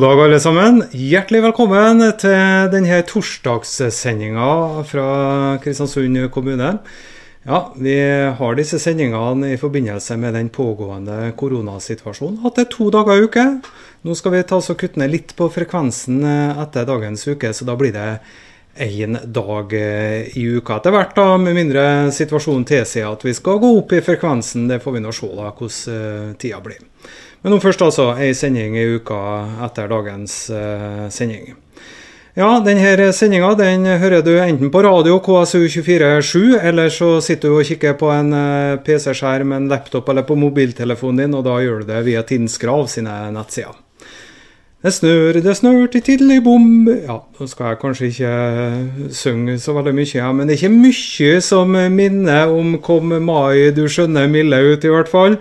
[0.00, 0.78] God dag, alle sammen.
[0.96, 4.46] Hjertelig velkommen til denne torsdagssendinga
[4.88, 5.08] fra
[5.60, 6.70] Kristiansund kommune.
[7.44, 7.98] Ja, Vi
[8.38, 12.40] har disse sendingene i forbindelse med den pågående koronasituasjonen.
[12.40, 13.44] Hatt det to dager i uke.
[14.00, 17.68] Nå skal vi ta oss og kutte ned litt på frekvensen etter dagens uke, så
[17.68, 18.08] da blir det
[18.80, 23.76] én dag i uka etter hvert, da, med mindre situasjonen tilsier at vi skal gå
[23.82, 24.64] opp i frekvensen.
[24.70, 26.86] Det får vi nå se da, hvordan tida blir.
[27.40, 29.18] Men nå først altså ei sending i uka
[29.64, 31.54] etter dagens uh, sending.
[32.38, 37.66] Ja, denne sendinga den hører du enten på radio KSU247, eller så sitter du og
[37.66, 41.94] kikker på en uh, PC-skjerm, en laptop eller på mobiltelefonen din, og da gjør du
[41.94, 43.78] det via Tidens Grav sine nettsider.
[44.80, 49.74] Det snør, det snør til tidlig bom Ja, nå skal jeg kanskje ikke synge så
[49.76, 54.30] veldig mye, ja, men det er ikke mye som minner om kom mai, du skjønner
[54.32, 55.36] milde ut, i hvert fall.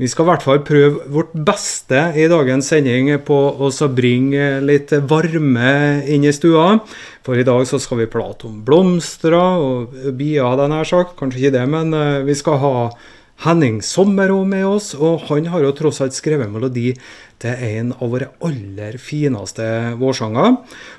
[0.00, 4.94] Vi skal i hvert fall prøve vårt beste i dagens sending på å bringe litt
[5.10, 5.72] varme
[6.08, 6.78] inn i stua.
[7.20, 11.18] For i dag så skal vi prate om blomster og bier, hadde jeg nær sagt.
[11.18, 12.72] Kanskje ikke det, men eh, vi skal ha
[13.40, 16.90] Henning Sommerå med oss, og han har jo tross alt skrevet melodi
[17.40, 19.64] til en av våre aller fineste
[20.00, 20.58] vårsanger.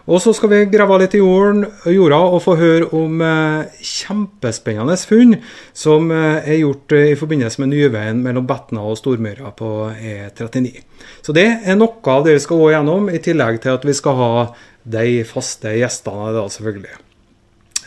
[0.10, 4.98] Og så skal vi grave litt i jorden, jorda og få høre om eh, kjempespennende
[5.06, 5.38] funn
[5.78, 10.74] som eh, er gjort eh, i forbindelse med Nyveien mellom Betna og Stormyra på E39.
[11.22, 13.98] Så det er noe av det vi skal gå gjennom, i tillegg til at vi
[13.98, 14.34] skal ha
[14.82, 17.11] de faste gjestene da, selvfølgelig.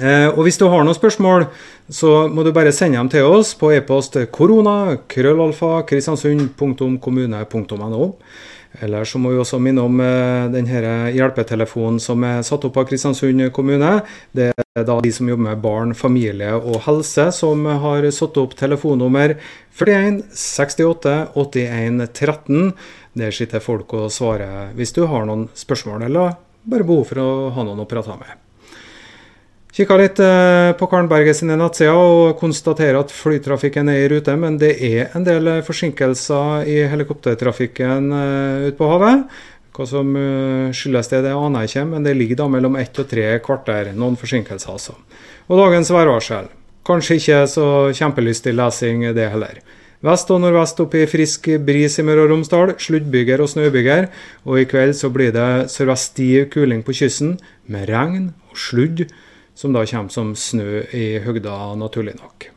[0.00, 1.46] Eh, og hvis du har noen spørsmål,
[1.92, 8.04] så må du bare sende dem til oss på e-post korona krøllalfa kristiansund.kommune.no.
[8.82, 12.88] Eller så må vi også minne om eh, denne hjelpetelefonen som er satt opp av
[12.88, 14.00] Kristiansund kommune.
[14.34, 18.56] Det er da de som jobber med barn, familie og helse, som har satt opp
[18.58, 19.36] telefonnummer
[19.78, 22.72] 41 68 81 13.
[23.14, 26.34] Der sitter folk og svarer hvis du har noen spørsmål eller
[26.64, 28.43] bare behov for å ha noen å prate med.
[29.74, 34.54] Kikka litt eh, på Karnberget sine nettsider og konstaterer at flytrafikken er i rute, men
[34.60, 39.24] det er en del forsinkelser i helikoptertrafikken eh, ute på havet.
[39.74, 43.02] Hva som eh, skyldes det, det aner jeg ikke, men det ligger da mellom ett
[43.02, 43.90] og tre kvarter.
[43.98, 44.94] Noen forsinkelser, altså.
[45.50, 46.46] Og dagens værvarsel.
[46.86, 47.66] Kanskje ikke så
[47.98, 49.58] kjempelystig lesing, det heller.
[50.06, 52.76] Vest og nordvest opp i frisk bris i Møre og Romsdal.
[52.78, 54.06] Sluddbyger og snøbyger.
[54.46, 59.08] Og i kveld så blir det sørvest stiv kuling på kysten, med regn og sludd
[59.54, 62.50] som da kommer som snø i høgda, naturlig nok.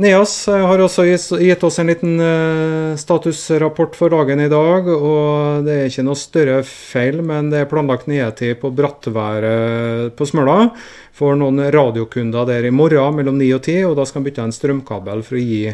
[0.00, 4.86] NEAS eh, har også gitt oss en liten eh, statusrapport for dagen i dag.
[4.88, 10.28] og Det er ikke noe større feil, men det er planlagt nedetid på brattværet på
[10.28, 10.70] Smøla
[11.16, 13.82] for noen radiokunder der i morgen mellom 9 og 10.
[13.90, 15.66] og Da skal en bytte en strømkabel for å gi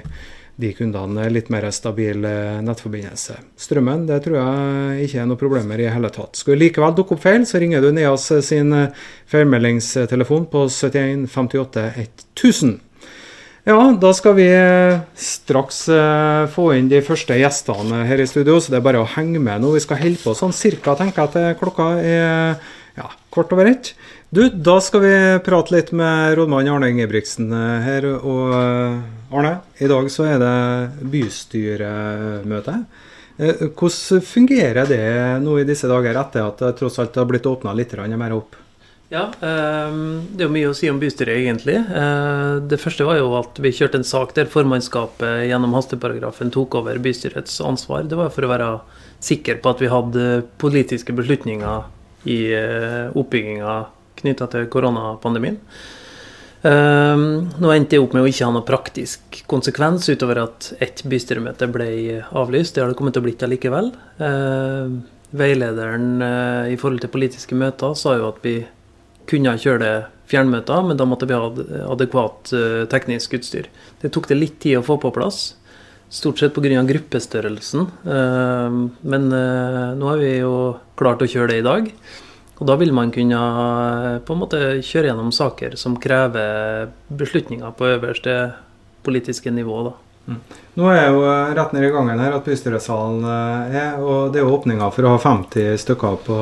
[0.57, 3.37] de kundene litt mer stabil eh, nettforbindelse.
[3.61, 6.39] Strømmen det tror jeg ikke er noe problemer i hele tatt.
[6.41, 11.27] Skulle likevel dukke opp feil, så ringer du Neas eh, sin eh, feilmeldingstelefon på 71
[11.33, 12.75] 58 1000.
[13.67, 14.47] Ja, da skal vi
[15.19, 15.81] straks
[16.55, 19.59] få inn de første gjestene her i studio, så det er bare å henge med
[19.59, 19.73] nå.
[19.75, 22.61] Vi skal holde på sånn cirka, tenker jeg, til klokka er
[22.95, 23.91] ja, kvart over ett.
[24.31, 27.51] Du, da skal vi prate litt med rådmann Arne Ingebrigtsen
[27.83, 28.07] her.
[28.23, 28.55] og
[29.37, 32.77] Arne, i dag så er det bystyremøte.
[33.37, 35.03] Eh, hvordan fungerer det
[35.45, 38.57] nå i disse dager, etter at det tross alt har blitt åpna litt mer opp?
[39.09, 41.77] Ja, ehm, Det er jo mye å si om bystyret, egentlig.
[41.77, 46.75] Eh, det første var jo at vi kjørte en sak der formannskapet gjennom hasteparagrafen tok
[46.75, 48.09] over bystyrets ansvar.
[48.09, 48.81] Det var for å være
[49.21, 51.85] sikker på at vi hadde politiske beslutninger
[52.27, 53.87] i eh, oppbygginga
[54.17, 55.61] knytta til koronapandemien.
[56.67, 61.05] Um, nå endte det opp med å ikke ha noe praktisk konsekvens utover at ett
[61.07, 61.91] bystyremøte ble
[62.35, 62.75] avlyst.
[62.75, 63.93] Det har det kommet til å blitt allikevel.
[64.19, 64.97] Uh,
[65.37, 68.59] veilederen uh, i forhold til politiske møter sa jo at vi
[69.31, 69.93] kunne kjøre
[70.31, 71.47] fjernmøter, men da måtte vi ha
[71.93, 73.71] adekvat uh, teknisk utstyr.
[74.03, 75.55] Det tok det litt tid å få på plass.
[76.09, 76.83] Stort sett pga.
[76.87, 77.87] gruppestørrelsen.
[78.07, 81.89] Ehm, men eh, nå har vi jo klart å kjøre det i dag.
[82.57, 87.75] Og da vil man kunne eh, på en måte kjøre gjennom saker som krever beslutninger
[87.77, 88.37] på øverste
[89.07, 89.83] politiske nivå.
[89.91, 89.95] da.
[90.27, 90.39] Mm.
[90.77, 94.41] Nå er jo eh, rett ned i gangen her at bystyresalen eh, er, og det
[94.41, 96.39] er jo åpninga for å ha 50 stykker på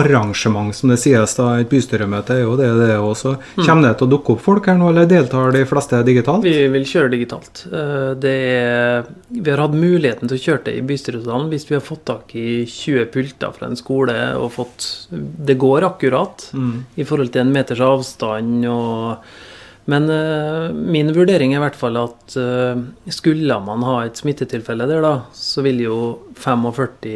[0.00, 1.34] arrangement, som det sies.
[1.36, 3.34] da, Et bystyremøte er jo det, det også.
[3.56, 3.64] Mm.
[3.64, 6.46] Kommer det til å dukke opp folk her nå, eller deltar de fleste digitalt?
[6.46, 7.66] Vi vil kjøre digitalt.
[7.66, 12.06] Er, vi har hatt muligheten til å kjøre det i bystyresalen hvis vi har fått
[12.08, 16.72] tak i 20 pulter fra en skole og fått Det går akkurat mm.
[16.96, 18.64] i forhold til en meters avstand.
[18.70, 19.54] og
[19.86, 22.78] men uh, min vurdering er i hvert fall at uh,
[23.14, 25.98] skulle man ha et smittetilfelle der, da, så vil jo
[26.42, 27.14] 45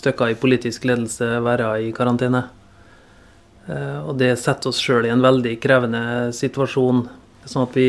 [0.00, 2.46] stykker i politisk ledelse være i karantene.
[4.08, 6.00] Og det setter oss sjøl i en veldig krevende
[6.34, 7.04] situasjon.
[7.46, 7.84] Sånn at vi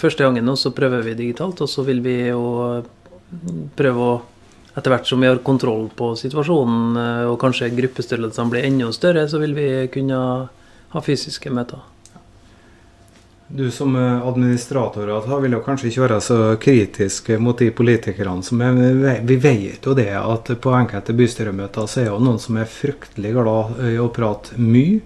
[0.00, 2.42] Første gangen nå så prøver vi digitalt, og så vil vi jo
[3.78, 4.16] prøve å
[4.72, 6.98] etter hvert som vi har kontroll på situasjonen
[7.28, 10.18] og kanskje gruppestørrelsene blir enda større, så vil vi kunne
[10.96, 11.91] ha fysiske møter.
[13.52, 19.20] Du som administrator vil jo kanskje ikke være så kritisk mot de politikerne som er
[19.28, 23.34] Vi vet jo det at på enkelte bystyremøter så er jo noen som er fryktelig
[23.36, 25.02] glad i å prate mye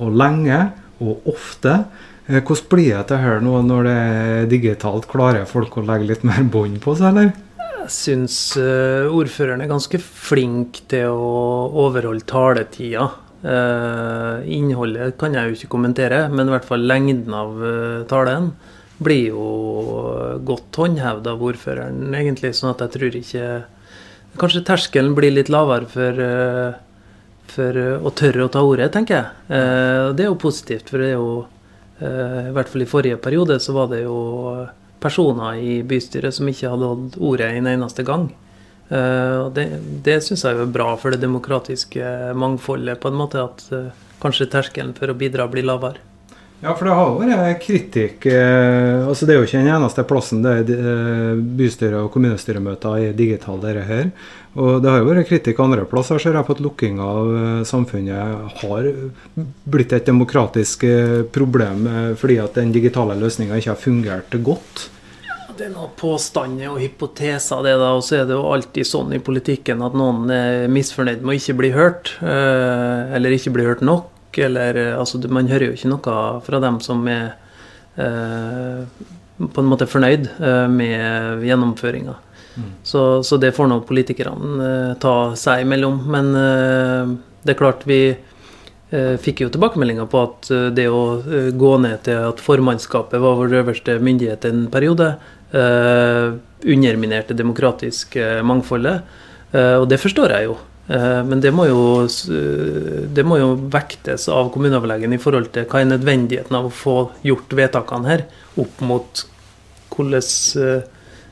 [0.00, 0.62] og lenge
[1.04, 1.76] og ofte.
[2.24, 5.08] Hvordan blir det her nå når det er digitalt?
[5.10, 7.34] Klarer folk å legge litt mer bånd på seg, eller?
[7.82, 13.10] Jeg syns ordføreren er ganske flink til å overholde taletida.
[13.40, 18.50] Uh, innholdet kan jeg jo ikke kommentere, men i hvert fall lengden av uh, talen
[19.00, 19.46] blir jo
[20.44, 22.52] godt håndhevd av ordføreren, egentlig.
[22.56, 23.52] Sånn at jeg tror ikke
[24.40, 26.76] Kanskje terskelen blir litt lavere for, uh,
[27.50, 29.56] for å tørre å ta ordet, tenker jeg.
[30.14, 31.32] det er jo positivt, for det er jo
[31.98, 34.20] I hvert fall i forrige periode så var det jo
[35.02, 38.28] personer i bystyret som ikke hadde hatt ordet en eneste gang.
[38.90, 39.68] Uh, det
[40.02, 43.92] det syns jeg er bra for det demokratiske mangfoldet, på en måte at uh,
[44.22, 46.02] kanskje terskelen for å bidra blir lavere.
[46.60, 50.42] Ja, for det har vært kritikk uh, altså Det er jo ikke den eneste plassen
[50.44, 54.12] det er bystyre- og kommunestyremøter er digitale, dette her.
[54.58, 56.18] Og det har jo vært kritikk andre plasser.
[56.18, 57.30] Ser jeg på at lukking av
[57.70, 58.88] samfunnet har
[59.70, 60.82] blitt et demokratisk
[61.30, 61.86] problem
[62.18, 64.88] fordi at den digitale løsninga ikke har fungert godt
[65.60, 67.92] det er noen påstander og hypoteser, det da.
[67.98, 71.36] Og så er det jo alltid sånn i politikken at noen er misfornøyd med å
[71.36, 72.14] ikke bli hørt.
[72.24, 74.08] Eh, eller ikke bli hørt nok.
[74.40, 76.16] Eller eh, altså, man hører jo ikke noe
[76.46, 77.34] fra dem som er
[78.00, 78.80] eh,
[79.40, 80.26] på en måte fornøyd
[80.72, 82.16] med gjennomføringa.
[82.56, 82.72] Mm.
[82.84, 86.02] Så, så, det får nå politikerne ta seg imellom.
[86.12, 88.02] Men det er klart vi
[89.22, 91.22] fikk jo tilbakemeldinger på at det å
[91.56, 95.14] gå ned til at formannskapet var vår øverste myndighet en periode,
[95.50, 99.00] underminerte det demokratiske mangfoldet.
[99.50, 100.58] Uh, og det forstår jeg jo.
[100.90, 101.82] Men det må jo,
[103.14, 106.94] det må jo vektes av kommuneoverlegen i forhold til hva er nødvendigheten av å få
[107.22, 108.24] gjort vedtakene her,
[108.58, 109.22] opp mot
[109.94, 110.24] hvordan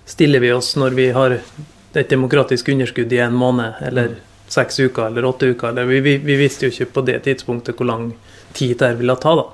[0.06, 4.14] stiller vi oss når vi har et demokratisk underskudd i en måned, eller
[4.48, 5.68] seks uker eller åtte uker.
[5.68, 8.10] Eller vi, vi, vi visste jo ikke på det tidspunktet hvor lang
[8.56, 9.34] tid det ville ta.
[9.38, 9.46] da.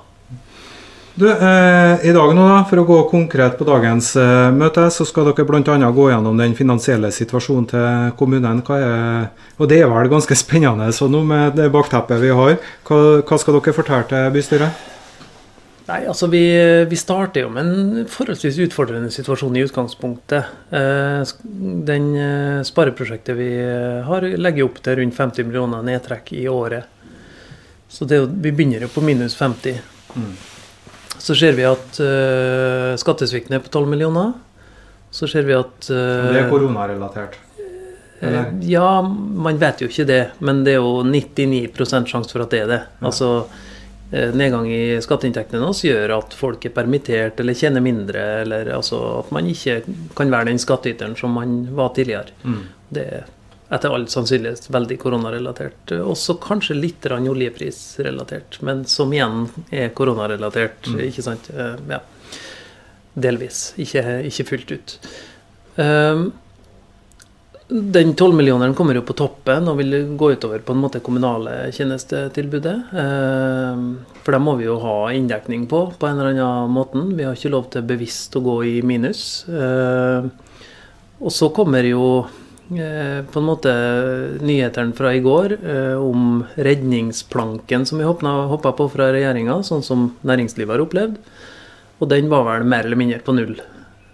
[1.15, 5.07] Du, eh, I dag nå da, For å gå konkret på dagens eh, møte, så
[5.07, 5.91] skal dere bl.a.
[5.95, 8.63] gå gjennom den finansielle situasjonen til kommunen.
[8.75, 12.59] Er, og Det er vel ganske spennende så nå med det bakteppet vi har.
[12.89, 14.91] Hva, hva skal dere fortelle til bystyret?
[15.85, 16.41] Nei, altså vi,
[16.89, 20.49] vi, starter jo med en forholdsvis utfordrende situasjon i utgangspunktet.
[20.75, 21.35] Eh,
[21.91, 23.53] den eh, spareprosjektet vi
[24.09, 26.91] har, legger opp til rundt 50 millioner nedtrekk i året.
[27.87, 29.79] Så det, vi begynner jo på minus 50.
[30.17, 30.35] Mm.
[31.25, 34.35] Så ser vi at uh, skattesvikten er på 12 millioner.
[35.15, 37.39] Så ser vi at uh, Det er koronarelatert?
[38.21, 40.23] Uh, ja, man vet jo ikke det.
[40.45, 42.83] Men det er jo 99% sjanse for at det er det.
[42.99, 43.07] Ja.
[43.11, 43.31] Altså
[44.15, 48.21] Nedgang i skatteinntektene også gjør at folk er permittert eller tjener mindre.
[48.45, 49.81] Eller altså at man ikke
[50.15, 52.37] kan være den skattyteren som man var tidligere.
[52.45, 52.61] Mm.
[52.95, 53.25] Det er
[53.73, 55.95] etter all sannsynlighet veldig koronarelatert.
[56.05, 60.91] Også kanskje litt oljeprisrelatert, men som igjen er koronarelatert.
[60.93, 61.01] Mm.
[61.09, 61.51] ikke sant?
[61.55, 62.01] Eh, ja.
[63.15, 64.97] Delvis, ikke, ikke fullt ut.
[65.77, 66.33] Um,
[67.69, 72.75] den tolvmillioneren kommer jo på toppen og vil gå utover på en måte kommunale tjenestetilbudet.
[72.93, 73.87] Um,
[74.21, 77.07] for det må vi jo ha inndekning på på en eller annen måte.
[77.17, 79.47] Vi har ikke lov til bevisst å gå i minus.
[79.49, 80.29] Um,
[81.25, 82.05] og så kommer jo
[82.69, 83.73] på en måte
[84.41, 90.07] nyhetene fra i går eh, om redningsplanken som vi hoppa på fra regjeringa, sånn som
[90.25, 91.19] næringslivet har opplevd.
[92.01, 93.59] Og den var vel mer eller mindre på null.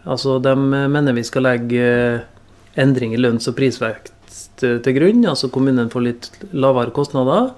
[0.04, 2.26] Altså, De mener vi skal legge eh,
[2.74, 5.24] endring i lønns- og prisvekst til grunn.
[5.30, 7.52] Altså kommunen får litt lavere kostnader.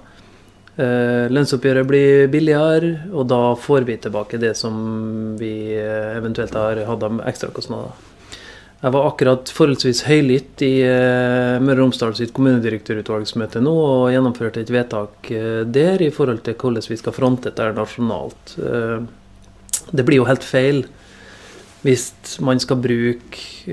[0.73, 4.73] Lønnsoppgjøret blir billigere, og da får vi tilbake det som
[5.37, 7.93] vi eventuelt har hatt av ekstrakostnader.
[8.83, 14.59] Jeg var akkurat forholdsvis høylytt i uh, Møre og Romsdal sitt kommunedirektørutvalgsmøte nå og gjennomførte
[14.59, 18.57] et vedtak uh, der i forhold til hvordan vi skal fronte dette nasjonalt.
[18.59, 19.05] Uh,
[19.95, 20.83] det blir jo helt feil
[21.83, 22.09] hvis
[22.43, 23.71] man skal bruke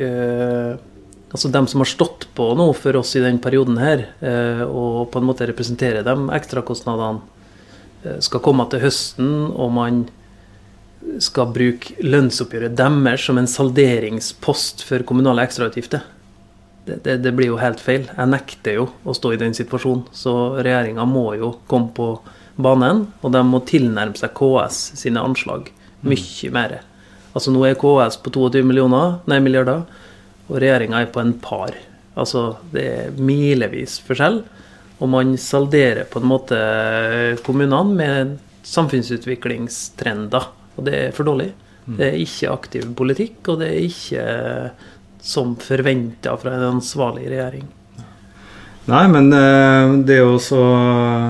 [1.31, 4.01] Altså dem som har stått på nå for oss i den perioden her,
[4.67, 7.21] og på en måte representere de ekstrakostnadene,
[8.19, 10.01] skal komme til høsten, og man
[11.21, 16.03] skal bruke lønnsoppgjøret deres som en salderingspost for kommunale ekstrautgifter.
[16.85, 18.09] det, det, det, blir jo helt feil.
[18.17, 20.07] Jeg nekter jo å stå i den situasjonen.
[20.13, 22.13] Så regjeringa må jo komme på
[22.61, 25.71] banen, og de må tilnærme seg KS sine anslag
[26.07, 26.81] mye mer.
[27.35, 29.85] Altså Nå er KS på 22 millioner, nei, milliarder,
[30.49, 31.77] og regjeringa er på en par.
[32.19, 34.43] Altså Det er milevis forskjell.
[35.01, 36.57] Og man salderer på en måte
[37.47, 38.35] kommunene med
[38.69, 40.51] samfunnsutviklingstrender.
[40.81, 41.51] Og det er for dårlig.
[41.85, 41.99] Mm.
[41.99, 44.25] Det er ikke aktiv politikk, og det er ikke
[45.21, 47.69] som forventa fra en ansvarlig regjering.
[48.91, 50.39] Nei, men eh, det å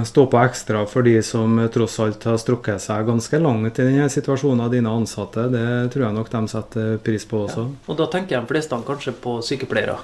[0.06, 4.06] stå på ekstra for de som tross alt har strukket seg ganske langt i denne
[4.12, 7.66] situasjonen av dine ansatte, det tror jeg nok de setter pris på også.
[7.66, 7.90] Ja.
[7.90, 9.98] Og da tenker de fleste kanskje på sykepleiere.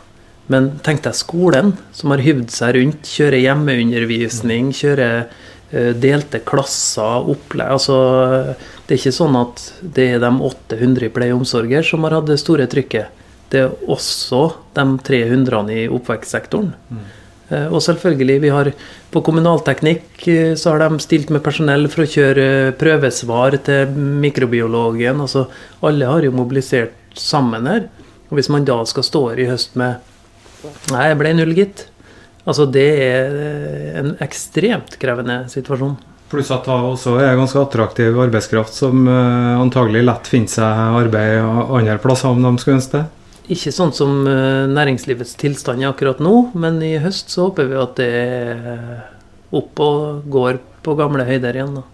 [0.53, 5.25] Men tenk deg skolen, som har hyvd seg rundt, kjører hjemmeundervisning, kjører
[5.73, 7.97] delte klasser, opplegg altså,
[8.87, 12.15] Det er ikke sånn at det er de 800 i pleie og omsorger som har
[12.15, 13.25] hatt det store trykket.
[13.51, 14.45] Det er også
[14.77, 16.73] de 300 i oppvekstsektoren.
[16.91, 17.05] Mm.
[17.47, 18.73] Uh, og selvfølgelig, vi har
[19.15, 22.47] på kommunalteknikk uh, så har de stilt med personell for å kjøre
[22.81, 23.93] prøvesvar til
[24.25, 25.23] mikrobiologen.
[25.23, 25.47] Altså,
[25.87, 27.87] alle har jo mobilisert sammen her.
[28.27, 30.03] Og hvis man da skal stå her i høst med
[30.91, 31.85] Nei, jeg ble null, gitt.
[32.47, 35.97] Altså, det er en ekstremt krevende situasjon.
[36.31, 41.39] Pluss at hun også er ganske attraktiv arbeidskraft som uh, antagelig lett finner seg arbeid
[41.43, 43.05] andre plasser om de skulle ønske det.
[43.55, 47.79] Ikke sånn som uh, næringslivets tilstand er akkurat nå, men i høst så håper vi
[47.83, 49.05] at det er
[49.55, 51.79] opp og går på gamle høyder igjen.
[51.79, 51.87] da.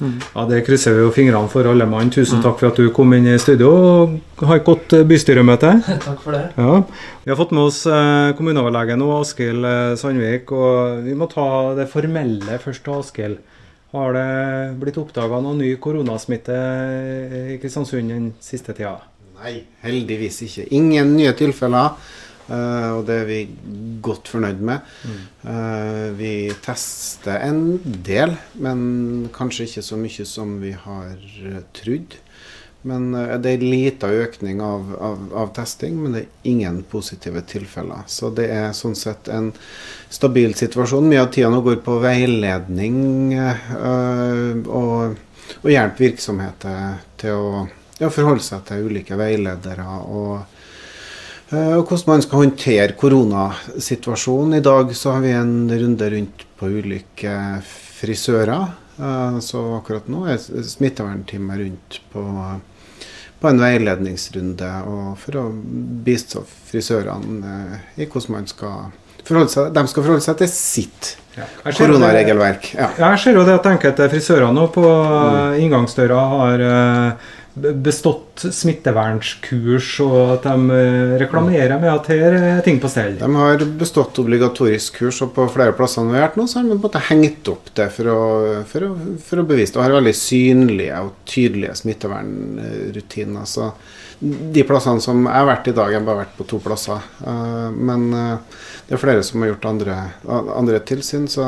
[0.00, 0.18] Mm.
[0.34, 2.10] Ja, Det krysser vi jo fingrene for alle mann.
[2.10, 5.70] Tusen takk for at du kom inn i studio og har et godt eh, bystyremøte.
[6.08, 6.44] takk for det.
[6.58, 6.80] Ja.
[7.24, 10.52] Vi har fått med oss eh, kommuneoverlegen og Askild eh, Sandvik.
[10.52, 11.48] og Vi må ta
[11.78, 13.40] det formelle først til Askild.
[13.94, 14.28] Har det
[14.80, 16.54] blitt oppdaga noe ny koronasmitte
[17.54, 18.96] i Kristiansund den siste tida?
[19.38, 20.64] Nei, heldigvis ikke.
[20.74, 21.94] Ingen nye tilfeller.
[22.44, 23.38] Uh, og det er vi
[24.04, 24.84] godt fornøyd med.
[25.04, 25.22] Mm.
[25.46, 26.32] Uh, vi
[26.64, 32.18] tester en del, men kanskje ikke så mye som vi har uh, trodd.
[32.84, 38.02] Men Det er liten økning av, av, av, testing, men det er ingen positive tilfeller.
[38.12, 39.54] Så det er sånn sett en
[40.12, 41.08] stabil situasjon.
[41.08, 42.98] Mye av tida nå går på veiledning
[43.40, 45.16] og,
[45.56, 47.64] og hjelpe virksomheter til å
[48.02, 49.88] ja, forholde seg til ulike veiledere.
[50.04, 50.53] og Eh,
[51.54, 54.58] og hvordan man skal håndtere koronasituasjonen.
[54.58, 57.34] I dag så har vi en runde rundt på ulike
[57.64, 58.72] frisører.
[58.98, 62.24] Eh, så akkurat nå er smittevernteamet rundt på,
[63.40, 64.70] på, en veiledningsrunde
[65.20, 65.48] for å
[66.06, 68.92] bistå frisørene eh, i hvordan man skal
[69.24, 71.48] forholde seg, de skal forholde seg til sitt ja.
[71.64, 72.74] koronaregelverk.
[72.76, 72.90] Ja.
[73.00, 75.62] Jeg ser jo det at enkelte frisører nå på mm.
[75.64, 76.66] inngangsdøra har
[77.54, 83.14] bestått smittevernskurs, og at de eh, reklamerer med at her er ting på stell.
[83.20, 86.64] De har bestått obligatorisk kurs, og på flere plasser vi har vært nå, så har
[86.66, 88.22] de på en måte hengt opp det for å,
[88.70, 88.88] for å,
[89.22, 89.78] for å bevise det.
[89.78, 93.46] Og har veldig synlige og tydelige smittevernrutiner.
[93.46, 93.68] Så
[94.18, 97.06] de plassene som jeg har vært i dag, jeg har bare vært på to plasser.
[97.22, 100.00] Eh, men eh, det er flere som har gjort andre,
[100.58, 101.46] andre tilsyn, så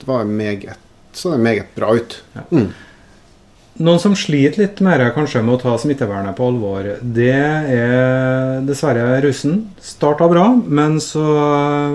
[0.00, 0.80] det var meget,
[1.12, 2.16] så det meget bra ut.
[2.38, 2.46] Ja.
[2.56, 2.72] Mm.
[3.80, 9.16] Noen som sliter litt mer kanskje med å ta smittevernet på alvor, det er dessverre
[9.24, 9.62] russen.
[9.80, 11.24] Starta bra, men så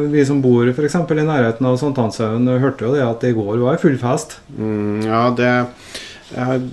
[0.10, 0.98] vi som bor f.eks.
[0.98, 4.40] i nærheten av Sankthanshaugen, hørte jo det at det i går var full fest.
[4.58, 5.54] Mm, ja, det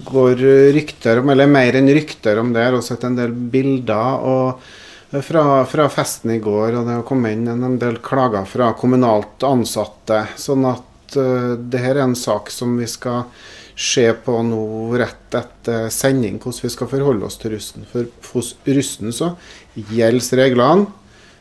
[0.08, 0.40] går
[0.74, 2.64] rykter om, eller mer enn rykter om det.
[2.64, 6.96] Jeg har også sett en del bilder og fra, fra, festen i går, og det
[6.96, 10.24] har kommet inn en del klager fra kommunalt ansatte.
[10.40, 13.28] Sånn at uh, det her er en sak som vi skal
[13.74, 14.64] se på nå
[14.98, 17.86] rett etter sending hvordan vi skal forholde oss til russen.
[17.90, 19.34] For hos russen så
[19.74, 20.86] gjelder reglene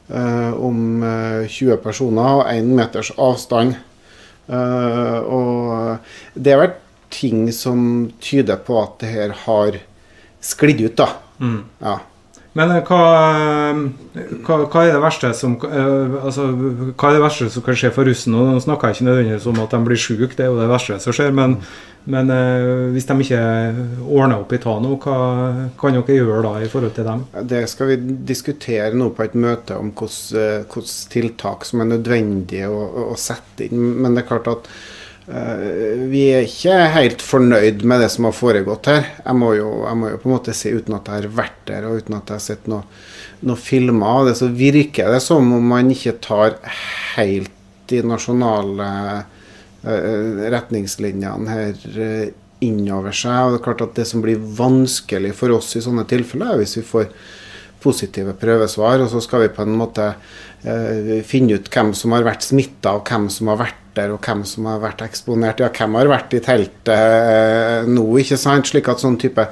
[0.10, 1.04] eh, om
[1.48, 3.76] 20 eh, personer og 1 meters avstand.
[4.50, 6.82] Eh, og det har vært
[7.14, 9.78] ting som tyder på at det her har
[10.44, 11.12] sklidd ut, da.
[11.38, 11.62] Mm.
[11.86, 12.00] Ja.
[12.58, 13.04] Men eh, hva,
[14.46, 18.10] hva, hva, er det verste som altså, hva er det verste som kan skje for
[18.10, 18.34] russen?
[18.34, 21.02] Nå snakker jeg ikke nødvendigvis om at de blir syke, det er jo det verste
[21.02, 21.34] som skjer.
[21.38, 21.60] Men,
[22.12, 23.44] men eh, hvis de ikke
[24.04, 25.20] ordner opp i Tano, hva
[25.80, 27.24] kan dere gjøre da i forhold til dem?
[27.54, 28.00] Det skal vi
[28.34, 30.84] diskutere nå på et møte om hvilke
[31.14, 33.88] tiltak som er nødvendige å, å sette inn.
[34.04, 34.70] Men det er klart at
[35.24, 39.06] Eh, vi er ikke helt fornøyd med det som har foregått her.
[39.24, 41.62] Jeg må jo, jeg må jo på en måte si, uten at jeg har vært
[41.70, 42.90] der og uten at jeg har sett noen
[43.44, 46.58] noe filmer av det, så virker det som om man ikke tar
[47.16, 47.52] helt
[47.92, 48.88] de nasjonale
[49.84, 52.28] retningslinjene her uh,
[52.64, 53.38] innover seg.
[53.38, 56.64] Og Det er klart at det som blir vanskelig for oss i sånne tilfeller, er
[56.64, 57.10] hvis vi får
[57.84, 60.06] positive prøvesvar, og så skal vi på en måte
[60.64, 64.24] eh, finne ut hvem som har vært smitta, og hvem som har vært der, og
[64.24, 65.60] hvem som har vært eksponert.
[65.62, 68.72] Ja, hvem har vært i teltet eh, nå, ikke sant?
[68.72, 69.50] Slik at sånn type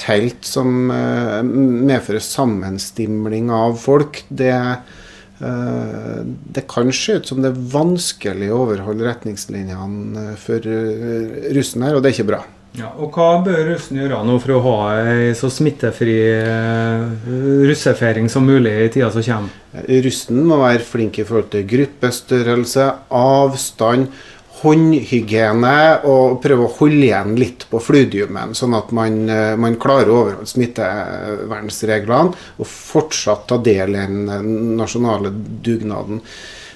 [0.00, 4.98] telt som eh, medfører sammenstimling av folk, det eh,
[5.40, 11.96] det kan se ut som det er vanskelig å overholde retningslinjene for eh, russen her,
[11.96, 12.42] og det er ikke bra.
[12.78, 16.14] Ja, og Hva bør russen gjøre nå for å ha ei så smittefri
[17.66, 19.56] russefeiring som mulig i tida som kommer?
[20.04, 24.12] Russen må være flink i forhold til gruppestørrelse, avstand,
[24.60, 25.74] håndhygiene
[26.10, 30.20] og prøve å holde igjen litt på fludiumen, sånn at man, uh, man klarer å
[30.24, 36.22] overholde smittevernreglene og fortsatt ta del i den nasjonale dugnaden.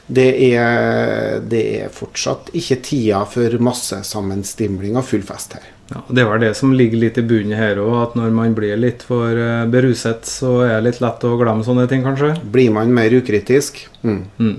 [0.07, 5.71] Det er, det er fortsatt ikke tida for massesammenstimling og full fest her.
[5.93, 8.55] Ja, Det er vel det som ligger litt i bunnen her òg, at når man
[8.57, 12.33] blir litt for eh, beruset, så er det litt lett å glemme sånne ting, kanskje?
[12.53, 13.83] Blir man mer ukritisk?
[14.03, 14.23] Mm.
[14.41, 14.55] Mm.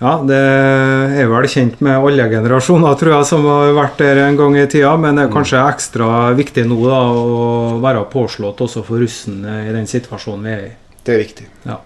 [0.00, 0.40] Ja, det
[1.22, 4.66] er vel kjent med alle generasjoner, tror jeg, som har vært der en gang i
[4.66, 4.94] tida.
[5.00, 9.72] Men det er kanskje ekstra viktig nå da, å være påslått også for russen i
[9.76, 10.74] den situasjonen vi er i.
[11.02, 11.48] Det er viktig.
[11.68, 11.80] Ja.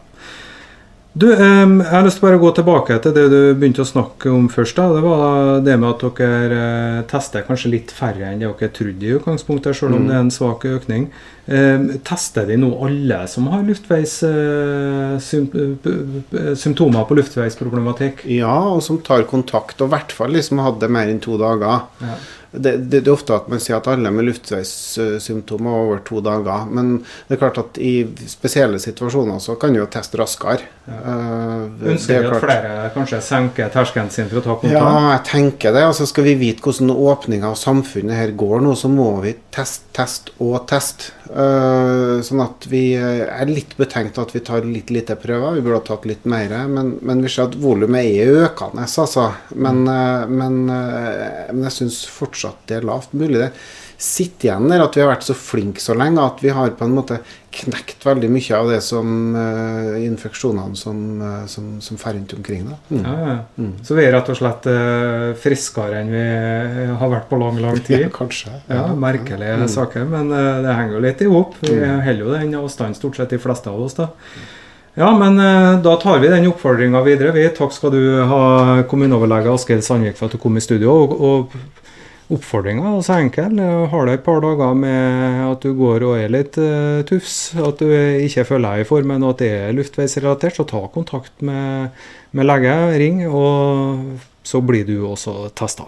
[1.17, 4.51] Du, jeg har lyst til å gå tilbake til det du begynte å snakke om
[4.53, 4.77] først.
[4.77, 4.91] da.
[4.93, 9.07] Det var det med at dere eh, tester kanskje litt færre enn det dere trodde
[9.07, 10.11] i utgangspunktet, selv om mm.
[10.11, 11.09] det er en svak økning.
[12.05, 13.63] Tester de nå alle som har
[16.61, 18.27] symptomer på luftveisproblematikk?
[18.37, 21.87] Ja, og som tar kontakt, og i hvert fall liksom hadde mer enn to dager.
[22.03, 22.19] Ja
[22.53, 26.23] det, det, det, er ofte at man sier at alle med luftveissymptomer er over to
[26.25, 26.69] dager.
[26.71, 30.71] Men det er klart at i spesielle situasjoner så kan du jo teste raskere.
[30.87, 31.01] Ja.
[31.03, 34.79] Uh, Ønsker vi at flere kanskje senker terskelen sin for å ta kontakt?
[34.79, 35.85] Ja, jeg tenker det.
[35.89, 39.91] Altså Skal vi vite hvordan åpninga av samfunnet her går nå, så må vi teste,
[39.97, 41.13] teste og teste.
[41.27, 45.59] Uh, sånn at vi er litt betenkt at vi tar litt lite prøver.
[45.59, 46.55] Vi burde ha tatt litt mer.
[46.71, 49.29] Men, men vi ser at volumet er økende, altså.
[49.59, 53.41] Men, uh, men, men jeg syns fortsatt fortsatt det er lavt mulig.
[53.41, 53.53] Det
[53.97, 56.85] sitter igjen der at vi har vært så flinke så lenge at vi har på
[56.85, 57.17] en måte
[57.57, 62.67] knekt veldig mye av det som uh, infeksjonene som, uh, som, som fer rundt omkring.
[62.91, 62.99] Mm.
[63.01, 63.37] Ja, ja.
[63.57, 63.71] Mm.
[63.87, 66.27] Så vi er rett og slett uh, friskere enn vi
[67.01, 68.05] har vært på lang, lang tid?
[68.05, 68.53] Ja, kanskje.
[68.69, 69.71] Ja, Merkelige mm.
[69.73, 71.57] saker, men det henger jo litt i hop.
[71.65, 72.05] Vi mm.
[72.05, 73.97] holder jo den avstanden, stort sett de fleste av oss.
[73.97, 74.11] da.
[74.97, 75.37] Ja, men
[75.85, 77.33] da tar vi den oppfordringa videre.
[77.37, 78.45] Vi, takk skal du ha,
[78.89, 80.93] kommuneoverlege Asgeir Sandvik, for at du kom i studio.
[80.93, 81.85] og, og
[82.27, 83.61] Oppfordringa er så enkel.
[83.93, 87.79] Har du et par dager med at du går og er litt uh, tufs, at
[87.79, 87.87] du
[88.27, 91.95] ikke føler deg i formen og at det er luftveisrelatert, så ta kontakt med,
[92.35, 92.75] med lege.
[92.99, 95.87] Ring, og så blir du også testa.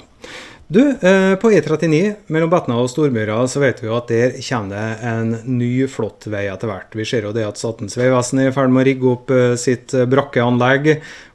[0.70, 4.74] Du, eh, på E39 mellom Betna og Stormyra så vet vi jo at der kommer
[4.74, 6.92] det en ny, flott vei etter hvert.
[6.92, 9.54] Vi ser jo det at Statens vegvesen er i ferd med å rigge opp eh,
[9.57, 10.90] sitt brakkeanlegg.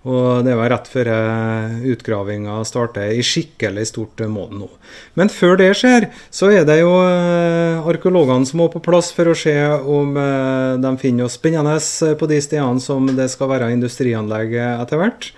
[0.05, 4.69] Og det var rett før eh, utgravinga starter i skikkelig stort måned nå.
[5.17, 9.37] Men før det skjer, så er det jo arkeologene som må på plass for å
[9.37, 11.79] se om de finner noe spennende
[12.21, 15.33] på de stedene som det skal være industrianlegg etter hvert.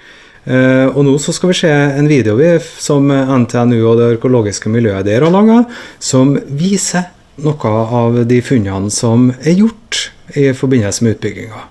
[0.46, 5.06] Uh, og nå så skal vi se en video vi, som NTNU og det miljøet
[5.08, 5.64] der har laga,
[6.00, 7.10] som viser
[7.42, 11.66] noe av de funnene som er gjort i forbindelse med utbygginga.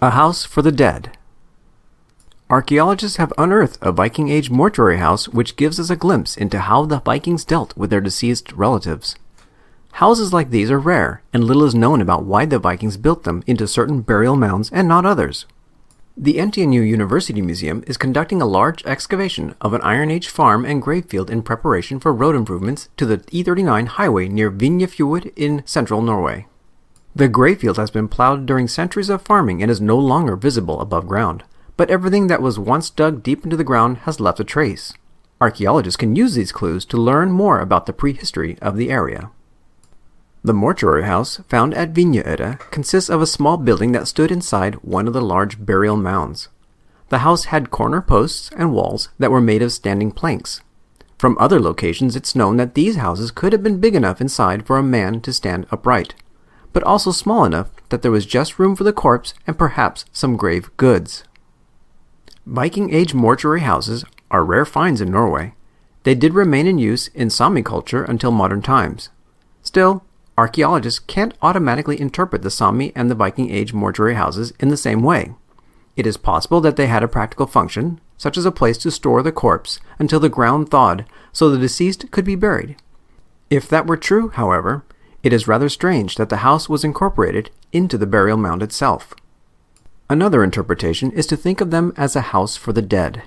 [0.00, 1.10] A house for the dead.
[2.50, 6.86] Archaeologists have unearthed a Viking Age mortuary house which gives us a glimpse into how
[6.86, 9.16] the Vikings dealt with their deceased relatives.
[9.92, 13.42] Houses like these are rare, and little is known about why the Vikings built them
[13.46, 15.44] into certain burial mounds and not others.
[16.20, 20.82] The NTNU University Museum is conducting a large excavation of an Iron Age farm and
[20.82, 26.48] gravefield in preparation for road improvements to the E39 highway near Vinjefjord in central Norway.
[27.14, 31.06] The gravefield has been plowed during centuries of farming and is no longer visible above
[31.06, 31.44] ground,
[31.76, 34.92] but everything that was once dug deep into the ground has left a trace.
[35.40, 39.30] Archaeologists can use these clues to learn more about the prehistory of the area.
[40.48, 45.06] The mortuary house, found at Vinjeøra, consists of a small building that stood inside one
[45.06, 46.48] of the large burial mounds.
[47.10, 50.62] The house had corner posts and walls that were made of standing planks.
[51.18, 54.78] From other locations, it's known that these houses could have been big enough inside for
[54.78, 56.14] a man to stand upright,
[56.72, 60.38] but also small enough that there was just room for the corpse and perhaps some
[60.38, 61.24] grave goods.
[62.46, 65.52] Viking age mortuary houses are rare finds in Norway.
[66.04, 69.10] They did remain in use in Sami culture until modern times.
[69.60, 70.02] Still,
[70.38, 75.02] archaeologists can't automatically interpret the Sami and the Viking Age mortuary houses in the same
[75.02, 75.32] way.
[75.96, 79.20] It is possible that they had a practical function, such as a place to store
[79.20, 82.76] the corpse until the ground thawed so the deceased could be buried.
[83.50, 84.84] If that were true, however,
[85.24, 89.12] it is rather strange that the house was incorporated into the burial mound itself.
[90.08, 93.24] Another interpretation is to think of them as a house for the dead.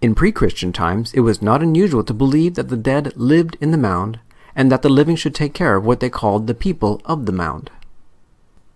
[0.00, 3.72] In pre Christian times, it was not unusual to believe that the dead lived in
[3.72, 4.20] the mound
[4.56, 7.32] and that the living should take care of what they called the people of the
[7.32, 7.70] mound.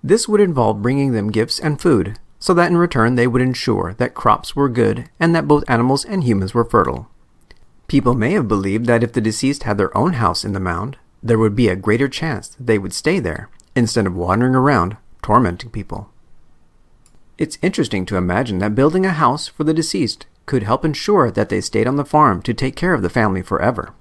[0.05, 3.95] This would involve bringing them gifts and food, so that in return they would ensure
[3.95, 7.09] that crops were good and that both animals and humans were fertile.
[7.89, 10.97] People may have believed that if the deceased had their own house in the mound,
[11.23, 14.97] there would be a greater chance that they would stay there instead of wandering around
[15.23, 16.11] tormenting people.
[17.37, 21.49] It's interesting to imagine that building a house for the deceased could help ensure that
[21.49, 23.95] they stayed on the farm to take care of the family forever.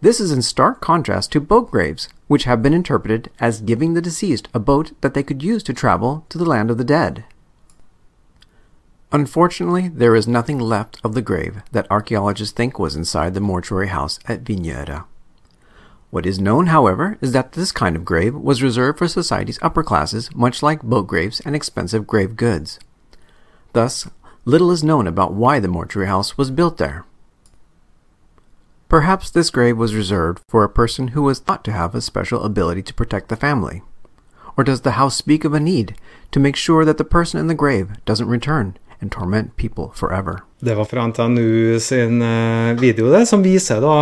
[0.00, 4.00] This is in stark contrast to boat graves, which have been interpreted as giving the
[4.00, 7.24] deceased a boat that they could use to travel to the land of the dead.
[9.10, 13.88] Unfortunately, there is nothing left of the grave that archaeologists think was inside the mortuary
[13.88, 15.04] house at Vinjeøra.
[16.10, 19.82] What is known, however, is that this kind of grave was reserved for society's upper
[19.82, 22.78] classes, much like boat graves and expensive grave goods.
[23.72, 24.08] Thus,
[24.44, 27.04] little is known about why the mortuary house was built there.
[28.88, 32.42] Perhaps this grave was reserved for a person who was thought to have a special
[32.42, 33.82] ability to protect the family.
[34.56, 35.94] Or does the house speak of a need
[36.30, 40.44] to make sure that the person in the grave doesn't return and torment people forever?
[40.60, 43.92] Det var fra NTNU sin eh, video det, som viser da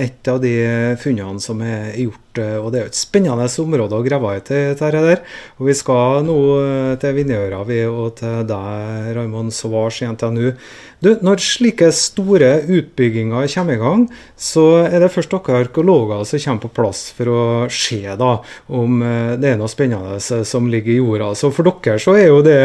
[0.00, 0.54] et av de
[1.02, 2.40] funnene som er gjort.
[2.40, 5.20] eh, Og det er jo et spennende område å grave i til dette der.
[5.60, 7.60] Og vi skal nå eh, til Vinjeøra
[7.92, 10.54] og til deg, Raymond Svars i NTNU.
[11.04, 16.40] Du, når slike store utbygginger kommer i gang, så er det først dere arkeologer som
[16.42, 18.32] kommer på plass for å se da,
[18.80, 21.34] om eh, det er noe spennende som ligger i jorda.
[21.36, 22.58] Så for dere så er jo det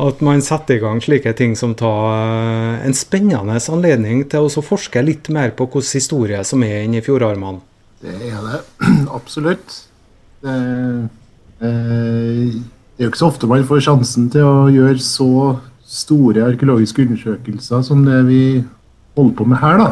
[0.00, 4.64] at man setter i gang slike ting som tar eh, en spennende anledning til å
[4.64, 7.62] forske litt mer på hvilken historie som er inni fjordarmene.
[8.00, 8.60] Det er det
[9.18, 9.76] absolutt.
[10.40, 10.54] Det,
[11.60, 12.54] eh,
[13.00, 15.30] det er jo ikke så ofte man får sjansen til å gjøre så
[15.90, 18.42] store arkeologiske undersøkelser som det vi
[19.18, 19.78] holder på med her.
[19.80, 19.90] da.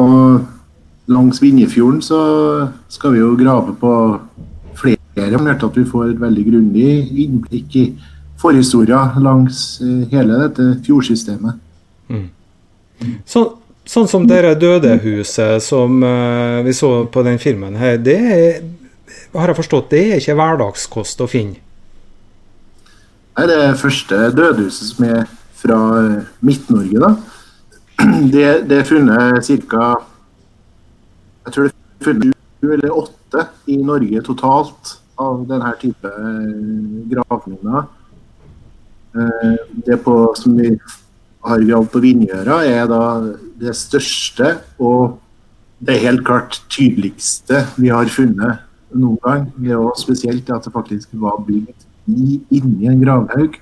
[0.00, 0.40] Og
[1.06, 2.20] langs Vinjefjorden så
[2.88, 3.92] skal vi jo grave på
[4.74, 6.88] flere måter at vi får et veldig grundig
[7.24, 7.84] innblikk i
[8.40, 11.60] forhistoria langs eh, hele dette fjordsystemet.
[13.26, 13.44] Så,
[13.88, 18.58] sånn som dere dødehuset som uh, vi så på den filmen her, det er,
[19.34, 21.60] har jeg forstått, det er ikke hverdagskost å finne?
[23.34, 25.24] Nei, det første dødehuset som er
[25.58, 27.00] fra eh, Midt-Norge.
[27.02, 27.14] da.
[28.34, 29.88] Det, det er funnet ca.
[31.46, 37.00] Jeg tror det er funnet sju eller åtte i Norge totalt av denne type eh,
[37.10, 37.88] gravminner.
[39.14, 40.72] Det er på, som vi
[41.44, 43.02] har gravd på Vinjøra, er da
[43.60, 45.18] det største og
[45.84, 48.62] det helt klart tydeligste vi har funnet
[48.94, 49.46] noen gang.
[49.58, 53.58] Det er også spesielt at det faktisk var bygd i, inni en gravhaug.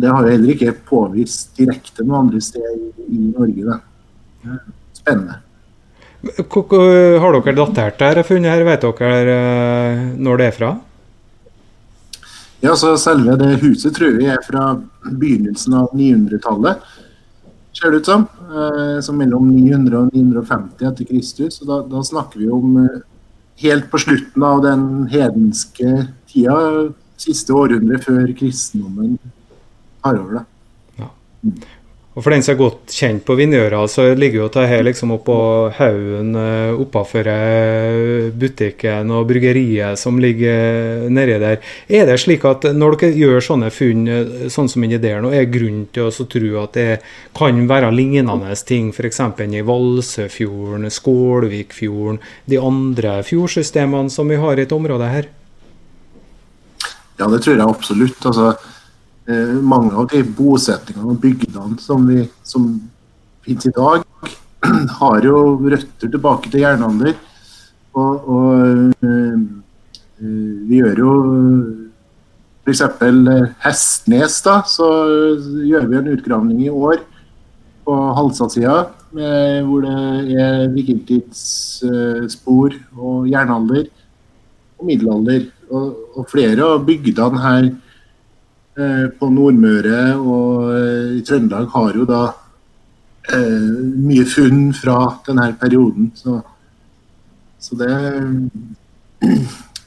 [0.00, 3.66] Det har jo heller ikke påvist direkte noe andre steder i, Norge.
[3.66, 4.58] Da.
[4.96, 5.40] Spennende.
[6.20, 8.64] Har dere datert det her funnet her?
[8.68, 10.70] Vet dere eh, når det er fra?
[12.60, 14.74] Ja, så Selve det huset tror vi er fra
[15.08, 16.82] begynnelsen av 900-tallet,
[17.72, 18.26] ser det ut som.
[18.50, 21.60] Eh, så mellom 900 og 950 etter Kristus.
[21.62, 23.00] Og da, da snakker vi om eh,
[23.64, 26.58] helt på slutten av den hedenske tida,
[27.20, 29.16] siste århundre før kristendommen
[30.04, 30.40] tar over.
[30.40, 31.06] da.
[32.10, 35.12] Og For den som er godt kjent på Vinjøra, så ligger jo det her liksom
[35.14, 35.36] oppå
[35.76, 41.60] haugen eh, oppafor eh, butikken og bryggeriet som ligger nedi der.
[41.86, 45.30] Er det slik at når dere gjør sånne funn eh, sånn som inni der nå,
[45.30, 46.88] er grunn til å tro at det
[47.38, 49.22] kan være lignende ting f.eks.
[49.46, 52.18] i Valsefjorden, Skålvikfjorden,
[52.50, 55.30] de andre fjordsystemene som vi har i et område her?
[57.20, 58.18] Ja, det tror jeg absolutt.
[58.26, 58.68] Altså, eh,
[59.62, 62.64] mange av de bosettingene og bygdene som, vi, som
[63.44, 64.02] finnes i dag,
[65.00, 67.14] har jo røtter tilbake til jernalder.
[67.98, 68.52] Og, og
[69.02, 69.38] eh,
[70.22, 71.12] eh, vi gjør jo
[72.66, 72.82] f.eks.
[73.64, 74.86] Hestnes, da, så
[75.66, 76.98] gjør vi en utgravning i år
[77.86, 78.76] på Halsa-sida,
[79.10, 79.94] hvor det
[80.38, 83.88] er vikingtidsspor og jernalder
[84.78, 85.48] og middelalder.
[85.70, 85.86] Og,
[86.18, 87.74] og flere av bygdene her eh,
[89.18, 92.20] på Nordmøre og eh, i Trøndelag har jo da
[93.34, 96.12] eh, mye funn fra denne perioden.
[96.14, 96.38] Så,
[97.58, 97.90] så det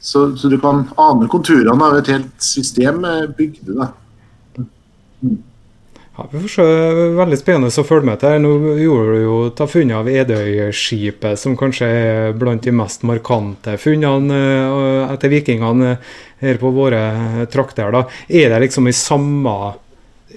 [0.04, 3.88] så, så du kan ane konturene av et helt system med da.
[3.88, 3.90] da.
[6.16, 6.64] Ja, vi får se.
[7.18, 8.36] Veldig spennende å følge med til.
[8.44, 13.74] Nå gjorde du jo ta funnet av Edøyskipet, som kanskje er blant de mest markante
[13.82, 15.96] funnene eh, etter vikingene
[16.44, 17.90] her på våre trakter.
[17.90, 18.04] da.
[18.28, 19.54] Er det liksom i samme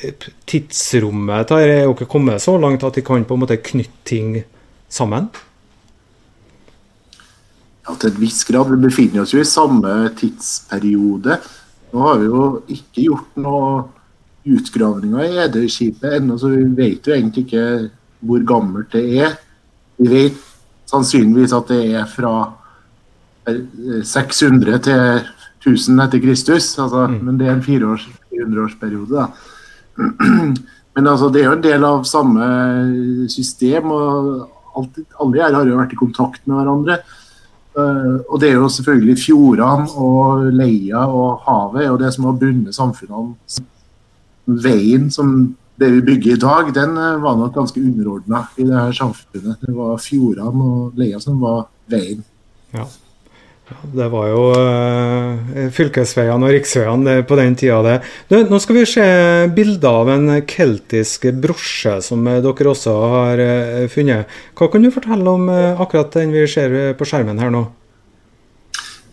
[0.01, 1.53] eh, tidsrommet?
[1.53, 4.31] Der er dere kommet så langt at de kan på en måte knytte ting
[4.89, 5.29] sammen?
[7.85, 8.73] Ja, til et visst grad.
[8.73, 11.37] Vi befinner oss jo i samme tidsperiode.
[11.93, 13.69] Nå har vi jo ikke gjort noe
[14.55, 17.65] utgravninger i Edøyskipet ennå, så vi vet jo egentlig ikke
[18.27, 19.35] hvor gammelt det er.
[19.97, 20.39] Vi vet
[20.87, 22.35] sannsynligvis at det er fra
[23.47, 25.27] 600 til
[25.63, 27.19] 1000 etter Kristus, altså, mm.
[27.25, 29.13] men det er en 400-årsperiode.
[29.15, 29.27] da.
[30.97, 32.45] Men altså, det er jo en del av samme
[33.29, 34.47] system, og
[34.79, 36.95] alt, alle her har jo vært i kontakt med hverandre.
[37.77, 42.25] Uh, og det er jo selvfølgelig fjordene og leia og havet er jo det som
[42.25, 43.35] har bundet samfunnene
[44.47, 48.77] veien som det vi bygger i dag, den eh, var nok ganske underordna i det
[48.77, 49.59] her samfunnet.
[49.61, 52.23] Det var fjordene og leia som var veien.
[52.73, 52.87] Ja.
[53.67, 57.81] Det var jo uh, fylkesveiene og riksveiene på den tida.
[57.83, 57.95] det.
[58.31, 59.07] Du, nå skal vi se
[59.51, 64.31] bilder av en keltisk brosje som dere også har uh, funnet.
[64.55, 67.65] Hva kan du fortelle om uh, akkurat den vi ser på skjermen her nå?